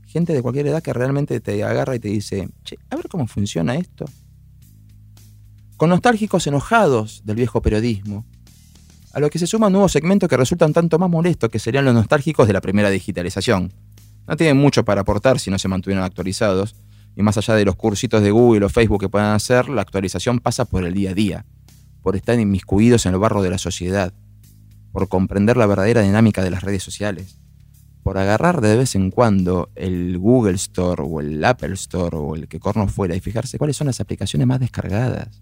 Gente 0.06 0.34
de 0.34 0.42
cualquier 0.42 0.68
edad 0.68 0.82
que 0.82 0.94
realmente 0.94 1.40
te 1.40 1.64
agarra 1.64 1.96
y 1.96 2.00
te 2.00 2.08
dice, 2.08 2.50
che, 2.64 2.78
a 2.90 2.96
ver 2.96 3.08
cómo 3.08 3.28
funciona 3.28 3.76
esto. 3.76 4.06
Con 5.76 5.90
nostálgicos 5.90 6.48
enojados 6.48 7.22
del 7.26 7.36
viejo 7.36 7.62
periodismo, 7.62 8.26
a 9.14 9.20
lo 9.20 9.30
que 9.30 9.40
se 9.40 9.48
suman 9.48 9.72
nuevos 9.72 9.92
segmentos 9.92 10.30
que 10.30 10.38
resultan 10.38 10.74
tanto 10.74 11.00
más 11.00 11.10
molestos 11.10 11.50
que 11.50 11.60
serían 11.60 11.86
los 11.86 11.94
nostálgicos 11.94 12.48
de 12.48 12.54
la 12.54 12.62
primera 12.62 12.90
digitalización. 12.90 13.74
No 14.28 14.36
tienen 14.38 14.58
mucho 14.58 14.86
para 14.86 15.02
aportar 15.02 15.40
si 15.40 15.50
no 15.50 15.60
se 15.60 15.68
mantuvieron 15.68 16.04
actualizados, 16.04 16.76
y 17.16 17.24
más 17.24 17.38
allá 17.38 17.56
de 17.56 17.66
los 17.66 17.76
cursitos 17.76 18.22
de 18.22 18.30
Google 18.32 18.66
o 18.66 18.70
Facebook 18.70 19.00
que 19.00 19.10
puedan 19.10 19.34
hacer, 19.34 19.70
la 19.70 19.82
actualización 19.82 20.40
pasa 20.40 20.66
por 20.66 20.86
el 20.86 20.94
día 20.94 21.12
a 21.12 21.14
día, 21.14 21.46
por 22.04 22.16
estar 22.16 22.40
inmiscuidos 22.40 23.06
en 23.06 23.14
el 23.14 23.20
barro 23.20 23.42
de 23.42 23.50
la 23.50 23.58
sociedad, 23.58 24.14
por 24.98 25.10
comprender 25.10 25.58
la 25.58 25.68
verdadera 25.68 26.02
dinámica 26.02 26.44
de 26.44 26.50
las 26.50 26.64
redes 26.64 26.82
sociales, 26.82 27.38
por 28.02 28.18
agarrar 28.18 28.62
de 28.62 28.78
vez 28.78 28.96
en 28.96 29.12
cuando 29.12 29.70
el 29.76 30.18
Google 30.18 30.56
Store 30.56 31.04
o 31.06 31.22
el 31.22 31.46
Apple 31.46 31.76
Store 31.76 32.18
o 32.18 32.36
el 32.36 32.48
que 32.48 32.60
corno 32.60 32.88
fuera 32.88 33.16
y 33.16 33.20
fijarse 33.20 33.60
cuáles 33.60 33.78
son 33.78 33.86
las 33.86 34.00
aplicaciones 34.00 34.48
más 34.48 34.60
descargadas. 34.60 35.40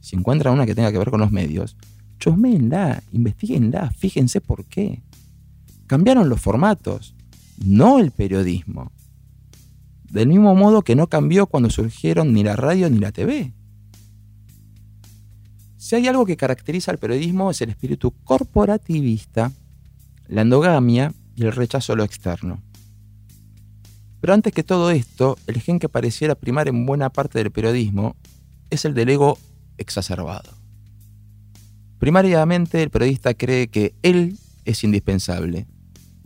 Si 0.00 0.14
encuentran 0.14 0.52
una 0.52 0.66
que 0.66 0.74
tenga 0.74 0.92
que 0.92 0.98
ver 0.98 1.08
con 1.08 1.20
los 1.20 1.30
medios, 1.30 1.78
chusmeenla, 2.18 3.02
investiguenla, 3.12 3.92
fíjense 3.92 4.42
por 4.42 4.66
qué. 4.66 5.00
Cambiaron 5.86 6.28
los 6.28 6.42
formatos, 6.42 7.14
no 7.64 7.98
el 7.98 8.10
periodismo. 8.10 8.92
Del 10.10 10.28
mismo 10.28 10.54
modo 10.54 10.82
que 10.82 10.96
no 10.96 11.06
cambió 11.06 11.46
cuando 11.46 11.70
surgieron 11.70 12.34
ni 12.34 12.44
la 12.44 12.56
radio 12.56 12.90
ni 12.90 12.98
la 12.98 13.10
TV. 13.10 13.54
Si 15.80 15.96
hay 15.96 16.06
algo 16.08 16.26
que 16.26 16.36
caracteriza 16.36 16.90
al 16.90 16.98
periodismo 16.98 17.50
es 17.50 17.62
el 17.62 17.70
espíritu 17.70 18.10
corporativista, 18.22 19.50
la 20.28 20.42
endogamia 20.42 21.14
y 21.34 21.44
el 21.44 21.52
rechazo 21.52 21.94
a 21.94 21.96
lo 21.96 22.04
externo. 22.04 22.62
Pero 24.20 24.34
antes 24.34 24.52
que 24.52 24.62
todo 24.62 24.90
esto, 24.90 25.38
el 25.46 25.58
gen 25.58 25.78
que 25.78 25.88
pareciera 25.88 26.34
primar 26.34 26.68
en 26.68 26.84
buena 26.84 27.08
parte 27.08 27.38
del 27.38 27.50
periodismo 27.50 28.14
es 28.68 28.84
el 28.84 28.92
del 28.92 29.08
ego 29.08 29.38
exacerbado. 29.78 30.52
Primariamente, 31.98 32.82
el 32.82 32.90
periodista 32.90 33.32
cree 33.32 33.68
que 33.68 33.94
él 34.02 34.36
es 34.66 34.84
indispensable 34.84 35.66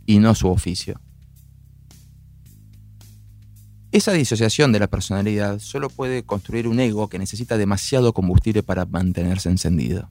y 0.05 0.19
no 0.19 0.35
su 0.35 0.49
oficio. 0.49 0.99
Esa 3.95 4.11
disociación 4.11 4.73
de 4.73 4.79
la 4.79 4.87
personalidad 4.87 5.59
solo 5.59 5.89
puede 5.89 6.23
construir 6.23 6.67
un 6.67 6.81
ego 6.81 7.07
que 7.07 7.17
necesita 7.17 7.57
demasiado 7.57 8.11
combustible 8.11 8.61
para 8.61 8.83
mantenerse 8.83 9.47
encendido. 9.47 10.09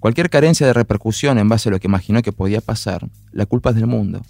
Cualquier 0.00 0.28
carencia 0.28 0.66
de 0.66 0.74
repercusión 0.74 1.38
en 1.38 1.48
base 1.48 1.70
a 1.70 1.72
lo 1.72 1.80
que 1.80 1.86
imaginó 1.86 2.20
que 2.20 2.30
podía 2.30 2.60
pasar, 2.60 3.08
la 3.30 3.46
culpa 3.46 3.70
es 3.70 3.76
del 3.76 3.86
mundo. 3.86 4.20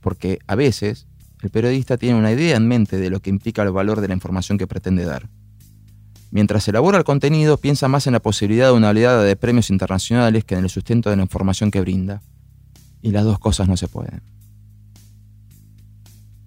Porque 0.00 0.38
a 0.46 0.54
veces 0.54 1.06
el 1.42 1.50
periodista 1.50 1.98
tiene 1.98 2.18
una 2.18 2.32
idea 2.32 2.56
en 2.56 2.66
mente 2.66 2.96
de 2.96 3.10
lo 3.10 3.20
que 3.20 3.28
implica 3.28 3.62
el 3.62 3.72
valor 3.72 4.00
de 4.00 4.08
la 4.08 4.14
información 4.14 4.56
que 4.56 4.66
pretende 4.66 5.04
dar. 5.04 5.28
Mientras 6.30 6.66
elabora 6.66 6.96
el 6.96 7.04
contenido, 7.04 7.58
piensa 7.58 7.88
más 7.88 8.06
en 8.06 8.14
la 8.14 8.20
posibilidad 8.20 8.68
de 8.68 8.72
una 8.72 8.88
oleada 8.88 9.22
de 9.22 9.36
premios 9.36 9.68
internacionales 9.68 10.46
que 10.46 10.54
en 10.54 10.64
el 10.64 10.70
sustento 10.70 11.10
de 11.10 11.16
la 11.16 11.24
información 11.24 11.70
que 11.70 11.82
brinda. 11.82 12.22
Y 13.02 13.10
las 13.10 13.24
dos 13.24 13.38
cosas 13.38 13.68
no 13.68 13.76
se 13.76 13.86
pueden. 13.86 14.37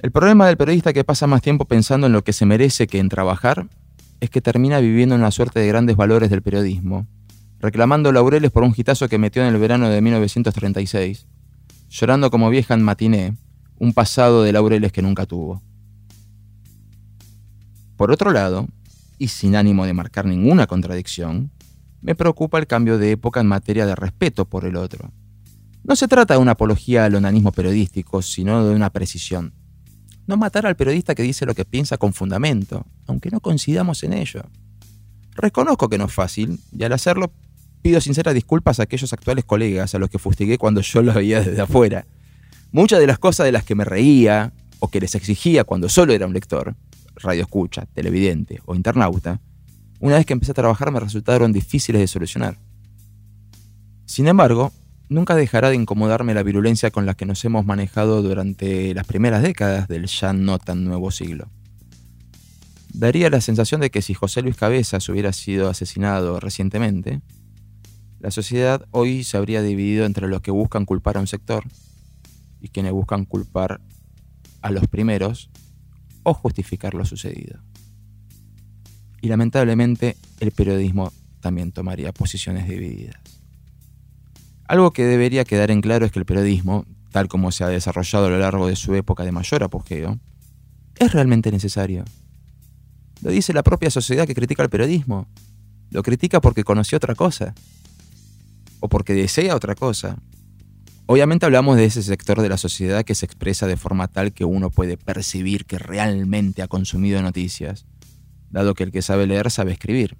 El 0.01 0.11
problema 0.11 0.47
del 0.47 0.57
periodista 0.57 0.93
que 0.93 1.03
pasa 1.03 1.27
más 1.27 1.43
tiempo 1.43 1.65
pensando 1.65 2.07
en 2.07 2.13
lo 2.13 2.23
que 2.23 2.33
se 2.33 2.47
merece 2.47 2.87
que 2.87 2.97
en 2.97 3.07
trabajar 3.07 3.67
es 4.19 4.31
que 4.31 4.41
termina 4.41 4.79
viviendo 4.79 5.13
una 5.13 5.29
suerte 5.29 5.59
de 5.59 5.67
grandes 5.67 5.95
valores 5.95 6.31
del 6.31 6.41
periodismo, 6.41 7.05
reclamando 7.59 8.11
laureles 8.11 8.49
por 8.49 8.63
un 8.63 8.73
gitazo 8.73 9.07
que 9.07 9.19
metió 9.19 9.43
en 9.43 9.53
el 9.53 9.59
verano 9.59 9.89
de 9.89 10.01
1936, 10.01 11.27
llorando 11.87 12.31
como 12.31 12.49
vieja 12.49 12.73
en 12.73 12.81
matiné, 12.81 13.37
un 13.77 13.93
pasado 13.93 14.41
de 14.41 14.51
laureles 14.51 14.91
que 14.91 15.03
nunca 15.03 15.27
tuvo. 15.27 15.61
Por 17.95 18.11
otro 18.11 18.31
lado, 18.31 18.67
y 19.19 19.27
sin 19.27 19.55
ánimo 19.55 19.85
de 19.85 19.93
marcar 19.93 20.25
ninguna 20.25 20.65
contradicción, 20.65 21.51
me 22.01 22.15
preocupa 22.15 22.57
el 22.57 22.65
cambio 22.65 22.97
de 22.97 23.11
época 23.11 23.39
en 23.39 23.45
materia 23.45 23.85
de 23.85 23.93
respeto 23.93 24.45
por 24.45 24.65
el 24.65 24.77
otro. 24.77 25.11
No 25.83 25.95
se 25.95 26.07
trata 26.07 26.33
de 26.33 26.39
una 26.39 26.53
apología 26.53 27.05
al 27.05 27.13
onanismo 27.13 27.51
periodístico, 27.51 28.23
sino 28.23 28.65
de 28.65 28.73
una 28.73 28.89
precisión 28.89 29.60
no 30.31 30.37
matar 30.37 30.65
al 30.65 30.77
periodista 30.77 31.13
que 31.13 31.23
dice 31.23 31.45
lo 31.45 31.53
que 31.53 31.65
piensa 31.65 31.97
con 31.97 32.13
fundamento, 32.13 32.85
aunque 33.05 33.29
no 33.29 33.41
coincidamos 33.41 34.01
en 34.03 34.13
ello. 34.13 34.43
Reconozco 35.35 35.89
que 35.89 35.97
no 35.97 36.05
es 36.05 36.13
fácil, 36.13 36.57
y 36.71 36.83
al 36.85 36.93
hacerlo 36.93 37.33
pido 37.81 37.99
sinceras 37.99 38.33
disculpas 38.33 38.79
a 38.79 38.83
aquellos 38.83 39.11
actuales 39.11 39.43
colegas 39.43 39.93
a 39.93 39.99
los 39.99 40.09
que 40.09 40.19
fustigué 40.19 40.57
cuando 40.57 40.79
yo 40.79 41.01
lo 41.01 41.13
veía 41.13 41.41
desde 41.41 41.61
afuera. 41.61 42.05
Muchas 42.71 42.99
de 42.99 43.07
las 43.07 43.19
cosas 43.19 43.45
de 43.45 43.51
las 43.51 43.65
que 43.65 43.75
me 43.75 43.83
reía 43.83 44.53
o 44.79 44.87
que 44.87 45.01
les 45.01 45.15
exigía 45.15 45.65
cuando 45.65 45.89
solo 45.89 46.13
era 46.13 46.25
un 46.25 46.33
lector, 46.33 46.75
radio 47.15 47.41
escucha, 47.41 47.85
televidente 47.93 48.61
o 48.65 48.73
internauta, 48.73 49.41
una 49.99 50.15
vez 50.15 50.25
que 50.25 50.31
empecé 50.31 50.53
a 50.53 50.55
trabajar 50.55 50.91
me 50.91 51.01
resultaron 51.01 51.51
difíciles 51.51 51.99
de 51.99 52.07
solucionar. 52.07 52.57
Sin 54.05 54.27
embargo, 54.29 54.71
nunca 55.11 55.35
dejará 55.35 55.69
de 55.69 55.75
incomodarme 55.75 56.33
la 56.33 56.41
virulencia 56.41 56.89
con 56.89 57.05
la 57.05 57.15
que 57.15 57.25
nos 57.25 57.43
hemos 57.43 57.65
manejado 57.65 58.21
durante 58.21 58.93
las 58.93 59.05
primeras 59.05 59.43
décadas 59.43 59.89
del 59.89 60.05
ya 60.05 60.31
no 60.31 60.57
tan 60.57 60.85
nuevo 60.85 61.11
siglo. 61.11 61.49
Daría 62.93 63.29
la 63.29 63.41
sensación 63.41 63.81
de 63.81 63.89
que 63.89 64.01
si 64.01 64.13
José 64.13 64.41
Luis 64.41 64.55
Cabezas 64.55 65.07
hubiera 65.09 65.33
sido 65.33 65.69
asesinado 65.69 66.39
recientemente, 66.39 67.21
la 68.19 68.31
sociedad 68.31 68.85
hoy 68.91 69.25
se 69.25 69.35
habría 69.35 69.61
dividido 69.61 70.05
entre 70.05 70.29
los 70.29 70.41
que 70.41 70.51
buscan 70.51 70.85
culpar 70.85 71.17
a 71.17 71.19
un 71.19 71.27
sector 71.27 71.65
y 72.61 72.69
quienes 72.69 72.93
buscan 72.93 73.25
culpar 73.25 73.81
a 74.61 74.71
los 74.71 74.87
primeros 74.87 75.49
o 76.23 76.33
justificar 76.33 76.93
lo 76.93 77.03
sucedido. 77.03 77.59
Y 79.21 79.27
lamentablemente 79.27 80.15
el 80.39 80.51
periodismo 80.51 81.11
también 81.41 81.73
tomaría 81.73 82.13
posiciones 82.13 82.69
divididas. 82.69 83.40
Algo 84.71 84.91
que 84.91 85.03
debería 85.03 85.43
quedar 85.43 85.69
en 85.69 85.81
claro 85.81 86.05
es 86.05 86.13
que 86.13 86.19
el 86.19 86.25
periodismo, 86.25 86.85
tal 87.11 87.27
como 87.27 87.51
se 87.51 87.65
ha 87.65 87.67
desarrollado 87.67 88.27
a 88.27 88.29
lo 88.29 88.39
largo 88.39 88.67
de 88.67 88.77
su 88.77 88.95
época 88.95 89.25
de 89.25 89.33
mayor 89.33 89.63
apogeo, 89.63 90.17
es 90.97 91.11
realmente 91.11 91.51
necesario. 91.51 92.05
Lo 93.21 93.31
dice 93.31 93.51
la 93.51 93.63
propia 93.63 93.89
sociedad 93.89 94.25
que 94.25 94.33
critica 94.33 94.63
el 94.63 94.69
periodismo. 94.69 95.27
Lo 95.89 96.03
critica 96.03 96.39
porque 96.39 96.63
conoció 96.63 96.95
otra 96.95 97.15
cosa. 97.15 97.53
O 98.79 98.87
porque 98.87 99.13
desea 99.13 99.57
otra 99.57 99.75
cosa. 99.75 100.15
Obviamente 101.05 101.45
hablamos 101.45 101.75
de 101.75 101.83
ese 101.83 102.01
sector 102.01 102.41
de 102.41 102.47
la 102.47 102.57
sociedad 102.57 103.03
que 103.03 103.13
se 103.13 103.25
expresa 103.25 103.67
de 103.67 103.75
forma 103.75 104.07
tal 104.07 104.31
que 104.31 104.45
uno 104.45 104.69
puede 104.69 104.95
percibir 104.95 105.65
que 105.65 105.79
realmente 105.79 106.61
ha 106.61 106.69
consumido 106.69 107.21
noticias, 107.21 107.85
dado 108.49 108.73
que 108.73 108.83
el 108.83 108.93
que 108.93 109.01
sabe 109.01 109.27
leer 109.27 109.51
sabe 109.51 109.73
escribir. 109.73 110.15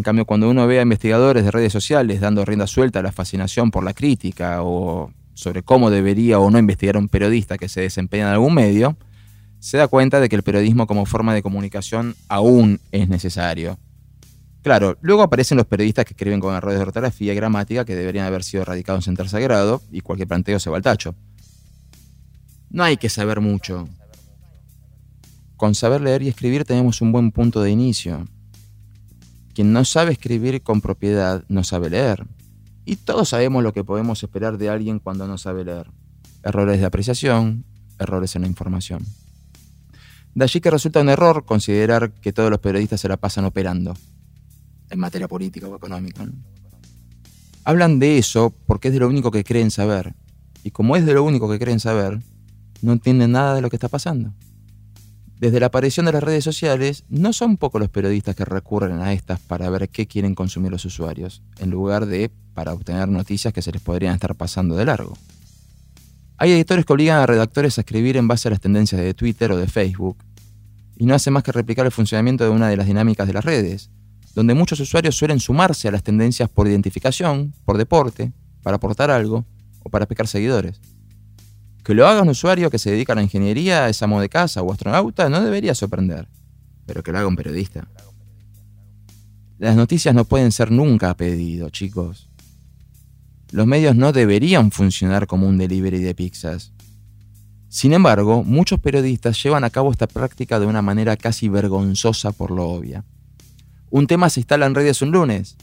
En 0.00 0.02
cambio, 0.02 0.24
cuando 0.24 0.48
uno 0.48 0.66
ve 0.66 0.78
a 0.78 0.82
investigadores 0.82 1.44
de 1.44 1.50
redes 1.50 1.74
sociales 1.74 2.22
dando 2.22 2.42
rienda 2.46 2.66
suelta 2.66 3.00
a 3.00 3.02
la 3.02 3.12
fascinación 3.12 3.70
por 3.70 3.84
la 3.84 3.92
crítica 3.92 4.62
o 4.62 5.12
sobre 5.34 5.62
cómo 5.62 5.90
debería 5.90 6.38
o 6.38 6.50
no 6.50 6.58
investigar 6.58 6.96
un 6.96 7.10
periodista 7.10 7.58
que 7.58 7.68
se 7.68 7.82
desempeña 7.82 8.22
en 8.22 8.32
algún 8.32 8.54
medio, 8.54 8.96
se 9.58 9.76
da 9.76 9.88
cuenta 9.88 10.18
de 10.18 10.30
que 10.30 10.36
el 10.36 10.42
periodismo 10.42 10.86
como 10.86 11.04
forma 11.04 11.34
de 11.34 11.42
comunicación 11.42 12.14
aún 12.30 12.80
es 12.92 13.10
necesario. 13.10 13.78
Claro, 14.62 14.96
luego 15.02 15.20
aparecen 15.20 15.58
los 15.58 15.66
periodistas 15.66 16.06
que 16.06 16.14
escriben 16.14 16.40
con 16.40 16.54
errores 16.54 16.78
de 16.78 16.84
ortografía 16.84 17.34
y 17.34 17.36
gramática 17.36 17.84
que 17.84 17.94
deberían 17.94 18.24
haber 18.24 18.42
sido 18.42 18.62
erradicados 18.62 19.06
en 19.06 19.16
tercer 19.16 19.42
grado 19.42 19.82
y 19.92 20.00
cualquier 20.00 20.28
planteo 20.28 20.58
se 20.58 20.70
va 20.70 20.78
al 20.78 20.82
tacho. 20.82 21.14
No 22.70 22.84
hay 22.84 22.96
que 22.96 23.10
saber 23.10 23.42
mucho. 23.42 23.86
Con 25.58 25.74
saber 25.74 26.00
leer 26.00 26.22
y 26.22 26.28
escribir 26.28 26.64
tenemos 26.64 27.02
un 27.02 27.12
buen 27.12 27.32
punto 27.32 27.60
de 27.60 27.70
inicio. 27.70 28.26
Quien 29.54 29.72
no 29.72 29.84
sabe 29.84 30.12
escribir 30.12 30.62
con 30.62 30.80
propiedad 30.80 31.44
no 31.48 31.64
sabe 31.64 31.90
leer. 31.90 32.26
Y 32.84 32.96
todos 32.96 33.30
sabemos 33.30 33.62
lo 33.62 33.72
que 33.72 33.84
podemos 33.84 34.22
esperar 34.22 34.58
de 34.58 34.68
alguien 34.68 34.98
cuando 34.98 35.26
no 35.26 35.38
sabe 35.38 35.64
leer. 35.64 35.90
Errores 36.42 36.80
de 36.80 36.86
apreciación, 36.86 37.64
errores 37.98 38.34
en 38.36 38.42
la 38.42 38.48
información. 38.48 39.04
De 40.34 40.44
allí 40.44 40.60
que 40.60 40.70
resulta 40.70 41.00
un 41.00 41.08
error 41.08 41.44
considerar 41.44 42.12
que 42.12 42.32
todos 42.32 42.50
los 42.50 42.60
periodistas 42.60 43.00
se 43.00 43.08
la 43.08 43.16
pasan 43.16 43.44
operando 43.44 43.94
en 44.90 44.98
materia 44.98 45.28
política 45.28 45.68
o 45.68 45.76
económica. 45.76 46.26
Hablan 47.64 47.98
de 47.98 48.18
eso 48.18 48.54
porque 48.66 48.88
es 48.88 48.94
de 48.94 49.00
lo 49.00 49.08
único 49.08 49.30
que 49.30 49.44
creen 49.44 49.70
saber. 49.70 50.14
Y 50.64 50.70
como 50.70 50.96
es 50.96 51.06
de 51.06 51.14
lo 51.14 51.24
único 51.24 51.48
que 51.50 51.58
creen 51.58 51.80
saber, 51.80 52.20
no 52.82 52.92
entienden 52.92 53.32
nada 53.32 53.54
de 53.54 53.60
lo 53.60 53.70
que 53.70 53.76
está 53.76 53.88
pasando. 53.88 54.32
Desde 55.40 55.58
la 55.58 55.66
aparición 55.68 56.04
de 56.04 56.12
las 56.12 56.22
redes 56.22 56.44
sociales, 56.44 57.04
no 57.08 57.32
son 57.32 57.56
pocos 57.56 57.80
los 57.80 57.88
periodistas 57.88 58.36
que 58.36 58.44
recurren 58.44 59.00
a 59.00 59.14
estas 59.14 59.40
para 59.40 59.70
ver 59.70 59.88
qué 59.88 60.06
quieren 60.06 60.34
consumir 60.34 60.70
los 60.70 60.84
usuarios, 60.84 61.40
en 61.60 61.70
lugar 61.70 62.04
de 62.04 62.30
para 62.52 62.74
obtener 62.74 63.08
noticias 63.08 63.54
que 63.54 63.62
se 63.62 63.72
les 63.72 63.80
podrían 63.80 64.12
estar 64.12 64.34
pasando 64.34 64.76
de 64.76 64.84
largo. 64.84 65.16
Hay 66.36 66.52
editores 66.52 66.84
que 66.84 66.92
obligan 66.92 67.22
a 67.22 67.26
redactores 67.26 67.78
a 67.78 67.80
escribir 67.80 68.18
en 68.18 68.28
base 68.28 68.48
a 68.48 68.50
las 68.50 68.60
tendencias 68.60 69.00
de 69.00 69.14
Twitter 69.14 69.50
o 69.50 69.56
de 69.56 69.66
Facebook, 69.66 70.18
y 70.98 71.06
no 71.06 71.14
hace 71.14 71.30
más 71.30 71.42
que 71.42 71.52
replicar 71.52 71.86
el 71.86 71.92
funcionamiento 71.92 72.44
de 72.44 72.50
una 72.50 72.68
de 72.68 72.76
las 72.76 72.86
dinámicas 72.86 73.26
de 73.26 73.32
las 73.32 73.44
redes, 73.46 73.88
donde 74.34 74.52
muchos 74.52 74.78
usuarios 74.80 75.16
suelen 75.16 75.40
sumarse 75.40 75.88
a 75.88 75.90
las 75.90 76.02
tendencias 76.02 76.50
por 76.50 76.68
identificación, 76.68 77.54
por 77.64 77.78
deporte, 77.78 78.30
para 78.62 78.76
aportar 78.76 79.10
algo 79.10 79.46
o 79.82 79.88
para 79.88 80.04
pescar 80.04 80.26
seguidores. 80.26 80.82
Que 81.84 81.94
lo 81.94 82.06
haga 82.06 82.22
un 82.22 82.28
usuario 82.28 82.70
que 82.70 82.78
se 82.78 82.90
dedica 82.90 83.12
a 83.12 83.16
la 83.16 83.22
ingeniería, 83.22 83.88
es 83.88 84.02
amo 84.02 84.20
de 84.20 84.28
casa 84.28 84.62
o 84.62 84.72
astronauta, 84.72 85.28
no 85.28 85.40
debería 85.40 85.74
sorprender. 85.74 86.28
Pero 86.86 87.02
que 87.02 87.12
lo 87.12 87.18
haga 87.18 87.28
un 87.28 87.36
periodista. 87.36 87.88
Las 89.58 89.76
noticias 89.76 90.14
no 90.14 90.24
pueden 90.24 90.52
ser 90.52 90.70
nunca 90.70 91.10
a 91.10 91.16
pedido, 91.16 91.70
chicos. 91.70 92.30
Los 93.50 93.66
medios 93.66 93.96
no 93.96 94.12
deberían 94.12 94.70
funcionar 94.70 95.26
como 95.26 95.48
un 95.48 95.58
delivery 95.58 96.00
de 96.00 96.14
pizzas. 96.14 96.72
Sin 97.68 97.92
embargo, 97.92 98.42
muchos 98.44 98.80
periodistas 98.80 99.42
llevan 99.42 99.64
a 99.64 99.70
cabo 99.70 99.90
esta 99.90 100.06
práctica 100.06 100.58
de 100.58 100.66
una 100.66 100.82
manera 100.82 101.16
casi 101.16 101.48
vergonzosa 101.48 102.32
por 102.32 102.50
lo 102.50 102.68
obvia. 102.68 103.04
Un 103.90 104.06
tema 104.06 104.30
se 104.30 104.40
instala 104.40 104.66
en 104.66 104.74
redes 104.74 105.02
un 105.02 105.10
lunes. 105.10 105.56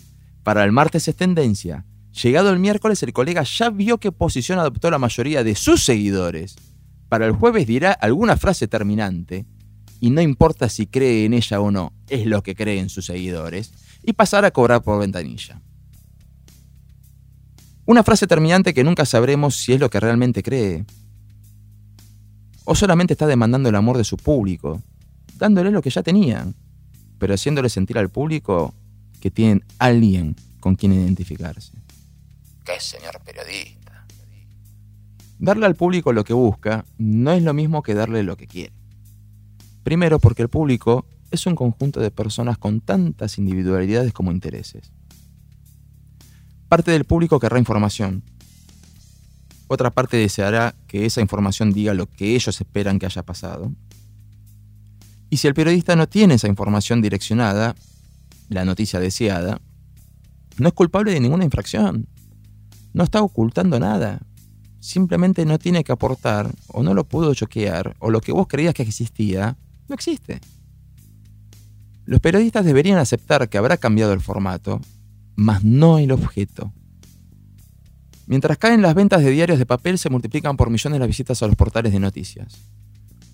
Para 0.43 0.63
el 0.63 0.71
martes 0.71 1.07
es 1.07 1.15
tendencia 1.15 1.85
Llegado 2.23 2.49
el 2.49 2.57
miércoles, 2.57 3.03
el 3.03 3.13
colega 3.13 3.43
ya 3.43 3.69
vio 3.69 3.99
qué 3.99 4.11
posición 4.11 4.57
adoptó 4.57 4.89
la 4.89 4.97
mayoría 4.97 5.43
de 5.43 5.53
sus 5.53 5.83
seguidores. 5.83 6.55
Para 7.09 7.27
el 7.27 7.33
jueves 7.33 7.67
dirá 7.67 7.91
alguna 7.91 8.37
frase 8.37 8.67
terminante, 8.67 9.45
y 9.99 10.09
no 10.09 10.21
importa 10.21 10.67
si 10.67 10.87
cree 10.87 11.25
en 11.25 11.33
ella 11.33 11.61
o 11.61 11.69
no, 11.69 11.93
es 12.09 12.25
lo 12.25 12.41
que 12.41 12.55
creen 12.55 12.89
sus 12.89 13.05
seguidores, 13.05 13.71
y 14.03 14.13
pasará 14.13 14.47
a 14.47 14.51
cobrar 14.51 14.81
por 14.81 14.99
ventanilla. 14.99 15.61
Una 17.85 18.03
frase 18.03 18.25
terminante 18.25 18.73
que 18.73 18.83
nunca 18.83 19.05
sabremos 19.05 19.55
si 19.55 19.73
es 19.73 19.79
lo 19.79 19.89
que 19.89 19.99
realmente 19.99 20.41
cree. 20.41 20.85
O 22.65 22.73
solamente 22.73 23.13
está 23.13 23.27
demandando 23.27 23.69
el 23.69 23.75
amor 23.75 23.95
de 23.95 24.03
su 24.03 24.17
público, 24.17 24.81
dándole 25.35 25.69
lo 25.69 25.83
que 25.83 25.91
ya 25.91 26.01
tenían, 26.01 26.55
pero 27.19 27.35
haciéndole 27.35 27.69
sentir 27.69 27.97
al 27.99 28.09
público 28.09 28.73
que 29.21 29.29
tienen 29.29 29.63
alguien 29.77 30.35
con 30.59 30.75
quien 30.75 30.93
identificarse. 30.93 31.86
¿Qué 32.67 32.81
señor 32.81 33.21
periodista? 33.23 34.05
Darle 35.39 35.65
al 35.65 35.77
público 35.77 36.11
lo 36.11 36.25
que 36.25 36.33
busca 36.33 36.83
no 36.97 37.31
es 37.31 37.41
lo 37.41 37.53
mismo 37.53 37.81
que 37.81 37.93
darle 37.93 38.23
lo 38.23 38.35
que 38.35 38.45
quiere. 38.45 38.73
Primero 39.83 40.19
porque 40.19 40.41
el 40.41 40.49
público 40.49 41.05
es 41.31 41.45
un 41.45 41.55
conjunto 41.55 42.01
de 42.01 42.11
personas 42.11 42.57
con 42.57 42.81
tantas 42.81 43.37
individualidades 43.37 44.11
como 44.11 44.33
intereses. 44.33 44.91
Parte 46.67 46.91
del 46.91 47.05
público 47.05 47.39
querrá 47.39 47.57
información. 47.57 48.21
Otra 49.67 49.91
parte 49.91 50.17
deseará 50.17 50.75
que 50.87 51.05
esa 51.05 51.21
información 51.21 51.71
diga 51.71 51.93
lo 51.93 52.07
que 52.07 52.35
ellos 52.35 52.59
esperan 52.59 52.99
que 52.99 53.05
haya 53.05 53.23
pasado. 53.23 53.71
Y 55.29 55.37
si 55.37 55.47
el 55.47 55.53
periodista 55.53 55.95
no 55.95 56.09
tiene 56.09 56.33
esa 56.33 56.49
información 56.49 57.01
direccionada, 57.01 57.75
la 58.49 58.65
noticia 58.65 58.99
deseada, 58.99 59.61
no 60.57 60.67
es 60.67 60.73
culpable 60.73 61.13
de 61.13 61.21
ninguna 61.21 61.45
infracción 61.45 62.09
no 62.97 63.03
está 63.03 63.21
ocultando 63.21 63.79
nada. 63.79 64.21
Simplemente 64.79 65.45
no 65.45 65.59
tiene 65.59 65.83
que 65.83 65.91
aportar, 65.91 66.51
o 66.67 66.81
no 66.81 66.95
lo 66.95 67.03
pudo 67.03 67.35
choquear, 67.35 67.95
o 67.99 68.09
lo 68.09 68.21
que 68.21 68.31
vos 68.31 68.47
creías 68.47 68.73
que 68.73 68.81
existía, 68.81 69.55
no 69.87 69.93
existe. 69.93 70.41
Los 72.05 72.21
periodistas 72.21 72.65
deberían 72.65 72.97
aceptar 72.97 73.49
que 73.49 73.59
habrá 73.59 73.77
cambiado 73.77 74.13
el 74.13 74.19
formato, 74.19 74.81
mas 75.35 75.63
no 75.63 75.99
el 75.99 76.11
objeto. 76.11 76.73
Mientras 78.25 78.57
caen 78.57 78.81
las 78.81 78.95
ventas 78.95 79.23
de 79.23 79.29
diarios 79.29 79.59
de 79.59 79.67
papel, 79.67 79.99
se 79.99 80.09
multiplican 80.09 80.57
por 80.57 80.71
millones 80.71 80.99
las 80.99 81.07
visitas 81.07 81.43
a 81.43 81.47
los 81.47 81.55
portales 81.55 81.93
de 81.93 81.99
noticias. 81.99 82.57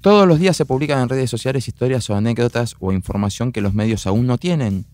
Todos 0.02 0.28
los 0.28 0.40
días 0.40 0.58
se 0.58 0.66
publican 0.66 1.00
en 1.00 1.08
redes 1.08 1.30
sociales 1.30 1.70
historias 1.70 2.10
o 2.10 2.16
anécdotas 2.16 2.76
o 2.82 2.92
información 2.92 3.54
que 3.54 3.62
los 3.62 3.74
medios 3.74 4.08
aún 4.08 4.28
no 4.28 4.38
tienen, 4.38 4.86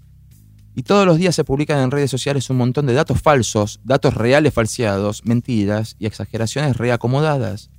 y 0.75 0.83
todos 0.83 1.05
los 1.05 1.17
días 1.17 1.35
se 1.35 1.43
publican 1.43 1.79
en 1.79 1.91
redes 1.91 2.11
sociales 2.11 2.49
un 2.49 2.57
montón 2.57 2.85
de 2.85 2.93
datos 2.93 3.21
falsos, 3.21 3.79
datos 3.83 4.13
reales 4.13 4.53
falseados, 4.53 5.25
mentiras 5.25 5.95
y 5.99 6.05
exageraciones 6.05 6.77
reacomodadas. 6.77 7.69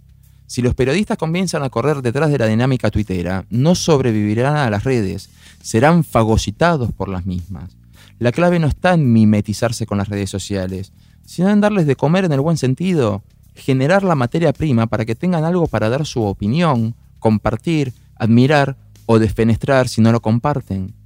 Si 0.47 0.63
los 0.63 0.75
periodistas 0.75 1.17
comienzan 1.17 1.63
a 1.63 1.71
correr 1.71 2.03
detrás 2.03 2.31
de 2.31 2.39
la 2.39 2.47
dinámica 2.47 2.91
tuitera, 2.91 3.47
no 3.51 3.75
sobrevivirán 3.75 4.57
a 4.57 4.69
las 4.69 4.85
redes, 4.85 5.31
serán 5.63 6.03
fagocitados 6.03 6.93
por 6.93 7.09
las 7.09 7.25
mismas. 7.25 7.77
La 8.19 8.33
clave 8.33 8.59
no 8.59 8.67
está 8.67 8.95
en 8.95 9.13
mimetizarse 9.13 9.87
con 9.87 9.99
las 9.99 10.09
redes 10.09 10.29
sociales, 10.29 10.93
sino 11.25 11.49
en 11.51 11.61
darles 11.61 11.87
de 11.87 11.97
comer 11.97 12.25
en 12.25 12.33
el 12.33 12.41
buen 12.41 12.57
sentido, 12.57 13.23
generar 13.55 14.03
la 14.03 14.15
materia 14.17 14.53
prima 14.53 14.89
para 14.89 15.05
que 15.05 15.15
tengan 15.15 15.45
algo 15.45 15.69
para 15.69 15.89
dar 15.89 16.05
su 16.05 16.23
opinión, 16.25 16.97
compartir, 17.19 17.95
admirar 18.17 18.77
o 19.07 19.19
desfenestrar 19.19 19.89
si 19.89 20.01
no 20.01 20.13
lo 20.13 20.21
comparten. 20.21 21.00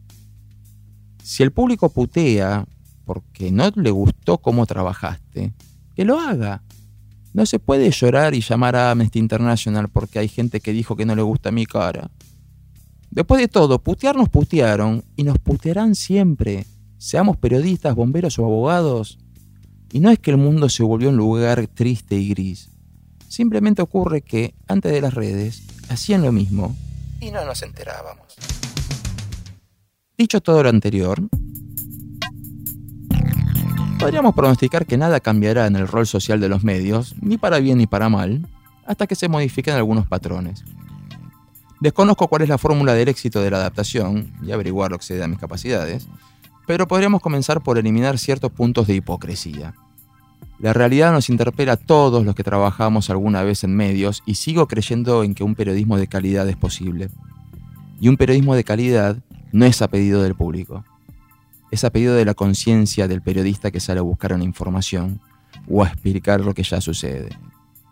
Si 1.24 1.42
el 1.42 1.52
público 1.52 1.88
putea 1.88 2.66
porque 3.06 3.50
no 3.50 3.70
le 3.76 3.90
gustó 3.90 4.36
cómo 4.36 4.66
trabajaste, 4.66 5.54
que 5.96 6.04
lo 6.04 6.20
haga. 6.20 6.62
No 7.32 7.46
se 7.46 7.58
puede 7.58 7.90
llorar 7.90 8.34
y 8.34 8.42
llamar 8.42 8.76
a 8.76 8.90
Amnesty 8.90 9.20
International 9.20 9.88
porque 9.88 10.18
hay 10.18 10.28
gente 10.28 10.60
que 10.60 10.74
dijo 10.74 10.96
que 10.96 11.06
no 11.06 11.16
le 11.16 11.22
gusta 11.22 11.50
mi 11.50 11.64
cara. 11.64 12.10
Después 13.10 13.40
de 13.40 13.48
todo, 13.48 13.78
putear 13.82 14.16
nos 14.16 14.28
putearon 14.28 15.02
y 15.16 15.22
nos 15.22 15.38
putearán 15.38 15.94
siempre, 15.94 16.66
seamos 16.98 17.38
periodistas, 17.38 17.94
bomberos 17.94 18.38
o 18.38 18.44
abogados. 18.44 19.18
Y 19.92 20.00
no 20.00 20.10
es 20.10 20.18
que 20.18 20.30
el 20.30 20.36
mundo 20.36 20.68
se 20.68 20.82
volvió 20.82 21.08
un 21.08 21.16
lugar 21.16 21.68
triste 21.68 22.16
y 22.16 22.28
gris. 22.28 22.68
Simplemente 23.28 23.80
ocurre 23.80 24.20
que, 24.20 24.54
antes 24.68 24.92
de 24.92 25.00
las 25.00 25.14
redes, 25.14 25.62
hacían 25.88 26.20
lo 26.20 26.32
mismo 26.32 26.76
y 27.18 27.30
no 27.30 27.46
nos 27.46 27.62
enterábamos. 27.62 28.26
Dicho 30.16 30.40
todo 30.40 30.62
lo 30.62 30.68
anterior, 30.68 31.20
podríamos 33.98 34.32
pronosticar 34.32 34.86
que 34.86 34.96
nada 34.96 35.18
cambiará 35.18 35.66
en 35.66 35.74
el 35.74 35.88
rol 35.88 36.06
social 36.06 36.38
de 36.38 36.48
los 36.48 36.62
medios, 36.62 37.16
ni 37.20 37.36
para 37.36 37.58
bien 37.58 37.78
ni 37.78 37.88
para 37.88 38.08
mal, 38.08 38.46
hasta 38.86 39.08
que 39.08 39.16
se 39.16 39.28
modifiquen 39.28 39.74
algunos 39.74 40.06
patrones. 40.06 40.64
Desconozco 41.80 42.28
cuál 42.28 42.42
es 42.42 42.48
la 42.48 42.58
fórmula 42.58 42.94
del 42.94 43.08
éxito 43.08 43.42
de 43.42 43.50
la 43.50 43.56
adaptación 43.56 44.32
y 44.40 44.52
averiguar 44.52 44.92
lo 44.92 44.98
que 44.98 45.04
se 45.04 45.20
a 45.20 45.26
mis 45.26 45.40
capacidades, 45.40 46.06
pero 46.64 46.86
podríamos 46.86 47.20
comenzar 47.20 47.60
por 47.60 47.76
eliminar 47.76 48.16
ciertos 48.16 48.52
puntos 48.52 48.86
de 48.86 48.94
hipocresía. 48.94 49.74
La 50.60 50.72
realidad 50.72 51.10
nos 51.10 51.28
interpela 51.28 51.72
a 51.72 51.76
todos 51.76 52.24
los 52.24 52.36
que 52.36 52.44
trabajamos 52.44 53.10
alguna 53.10 53.42
vez 53.42 53.64
en 53.64 53.74
medios 53.74 54.22
y 54.26 54.36
sigo 54.36 54.68
creyendo 54.68 55.24
en 55.24 55.34
que 55.34 55.42
un 55.42 55.56
periodismo 55.56 55.98
de 55.98 56.06
calidad 56.06 56.48
es 56.48 56.56
posible. 56.56 57.08
Y 58.00 58.08
un 58.08 58.16
periodismo 58.16 58.54
de 58.54 58.62
calidad 58.62 59.16
no 59.54 59.64
es 59.66 59.80
a 59.82 59.88
pedido 59.88 60.20
del 60.20 60.34
público. 60.34 60.84
Es 61.70 61.84
a 61.84 61.90
pedido 61.90 62.16
de 62.16 62.24
la 62.24 62.34
conciencia 62.34 63.06
del 63.06 63.22
periodista 63.22 63.70
que 63.70 63.78
sale 63.78 64.00
a 64.00 64.02
buscar 64.02 64.32
una 64.32 64.42
información 64.42 65.20
o 65.70 65.84
a 65.84 65.86
explicar 65.86 66.40
lo 66.40 66.54
que 66.54 66.64
ya 66.64 66.80
sucede. 66.80 67.28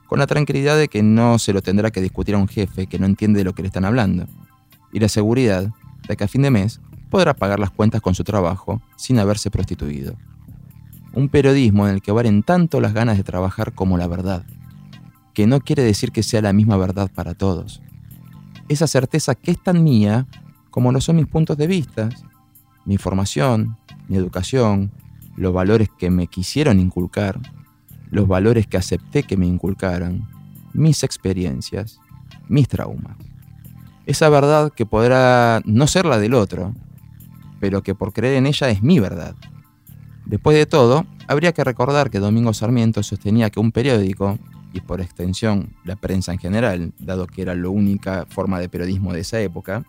Con 0.08 0.18
la 0.18 0.26
tranquilidad 0.26 0.76
de 0.76 0.88
que 0.88 1.04
no 1.04 1.38
se 1.38 1.52
lo 1.52 1.62
tendrá 1.62 1.92
que 1.92 2.00
discutir 2.00 2.34
a 2.34 2.38
un 2.38 2.48
jefe 2.48 2.88
que 2.88 2.98
no 2.98 3.06
entiende 3.06 3.38
de 3.38 3.44
lo 3.44 3.54
que 3.54 3.62
le 3.62 3.68
están 3.68 3.84
hablando. 3.84 4.26
Y 4.92 4.98
la 4.98 5.08
seguridad 5.08 5.72
de 6.08 6.16
que 6.16 6.24
a 6.24 6.28
fin 6.28 6.42
de 6.42 6.50
mes 6.50 6.80
podrá 7.10 7.32
pagar 7.32 7.60
las 7.60 7.70
cuentas 7.70 8.00
con 8.00 8.16
su 8.16 8.24
trabajo 8.24 8.82
sin 8.96 9.20
haberse 9.20 9.48
prostituido. 9.48 10.16
Un 11.12 11.28
periodismo 11.28 11.86
en 11.86 11.94
el 11.94 12.02
que 12.02 12.10
valen 12.10 12.42
tanto 12.42 12.80
las 12.80 12.92
ganas 12.92 13.18
de 13.18 13.22
trabajar 13.22 13.72
como 13.72 13.98
la 13.98 14.08
verdad, 14.08 14.44
que 15.32 15.46
no 15.46 15.60
quiere 15.60 15.84
decir 15.84 16.10
que 16.10 16.24
sea 16.24 16.42
la 16.42 16.52
misma 16.52 16.76
verdad 16.76 17.08
para 17.14 17.34
todos. 17.34 17.80
Esa 18.68 18.88
certeza 18.88 19.36
que 19.36 19.52
es 19.52 19.62
tan 19.62 19.84
mía 19.84 20.26
como 20.72 20.90
lo 20.90 21.00
son 21.02 21.16
mis 21.16 21.26
puntos 21.26 21.58
de 21.58 21.66
vista, 21.66 22.08
mi 22.86 22.96
formación, 22.96 23.76
mi 24.08 24.16
educación, 24.16 24.90
los 25.36 25.52
valores 25.52 25.90
que 25.98 26.10
me 26.10 26.26
quisieron 26.26 26.80
inculcar, 26.80 27.38
los 28.10 28.26
valores 28.26 28.66
que 28.66 28.78
acepté 28.78 29.22
que 29.22 29.36
me 29.36 29.46
inculcaran, 29.46 30.26
mis 30.72 31.04
experiencias, 31.04 32.00
mis 32.48 32.68
traumas. 32.68 33.18
Esa 34.06 34.30
verdad 34.30 34.72
que 34.74 34.86
podrá 34.86 35.60
no 35.66 35.86
ser 35.86 36.06
la 36.06 36.18
del 36.18 36.32
otro, 36.32 36.74
pero 37.60 37.82
que 37.82 37.94
por 37.94 38.14
creer 38.14 38.38
en 38.38 38.46
ella 38.46 38.70
es 38.70 38.82
mi 38.82 38.98
verdad. 38.98 39.36
Después 40.24 40.56
de 40.56 40.64
todo, 40.64 41.04
habría 41.28 41.52
que 41.52 41.64
recordar 41.64 42.10
que 42.10 42.18
Domingo 42.18 42.54
Sarmiento 42.54 43.02
sostenía 43.02 43.50
que 43.50 43.60
un 43.60 43.72
periódico, 43.72 44.38
y 44.72 44.80
por 44.80 45.02
extensión 45.02 45.74
la 45.84 45.96
prensa 45.96 46.32
en 46.32 46.38
general, 46.38 46.94
dado 46.98 47.26
que 47.26 47.42
era 47.42 47.54
la 47.54 47.68
única 47.68 48.24
forma 48.26 48.58
de 48.58 48.70
periodismo 48.70 49.12
de 49.12 49.20
esa 49.20 49.38
época, 49.38 49.84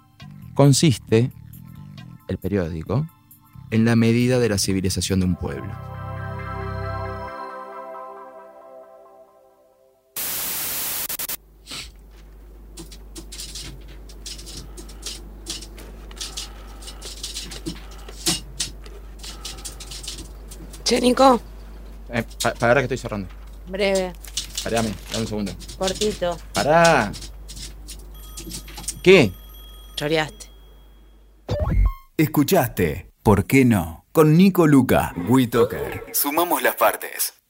consiste, 0.54 1.32
el 2.28 2.38
periódico, 2.38 3.08
en 3.72 3.86
la 3.86 3.96
medida 3.96 4.40
de 4.40 4.50
la 4.50 4.58
civilización 4.58 5.20
de 5.20 5.26
un 5.26 5.36
pueblo. 5.36 5.72
Che, 20.84 21.00
Nico. 21.02 21.42
Eh, 22.10 22.24
para 22.60 22.76
que 22.76 22.82
estoy 22.82 22.98
cerrando. 22.98 23.28
Breve. 23.68 24.14
Parame, 24.64 24.94
dame 25.12 25.22
un 25.22 25.28
segundo. 25.28 25.52
Cortito. 25.78 26.38
Pará. 26.54 27.12
¿Qué? 29.02 29.32
Choreaste. 29.96 30.52
Escuchaste, 32.18 33.12
¿por 33.24 33.46
qué 33.46 33.66
no? 33.66 34.06
Con 34.12 34.38
Nico 34.38 34.68
Luca, 34.68 35.14
WeToker. 35.28 36.06
Sumamos 36.14 36.62
las 36.62 36.76
partes. 36.76 37.43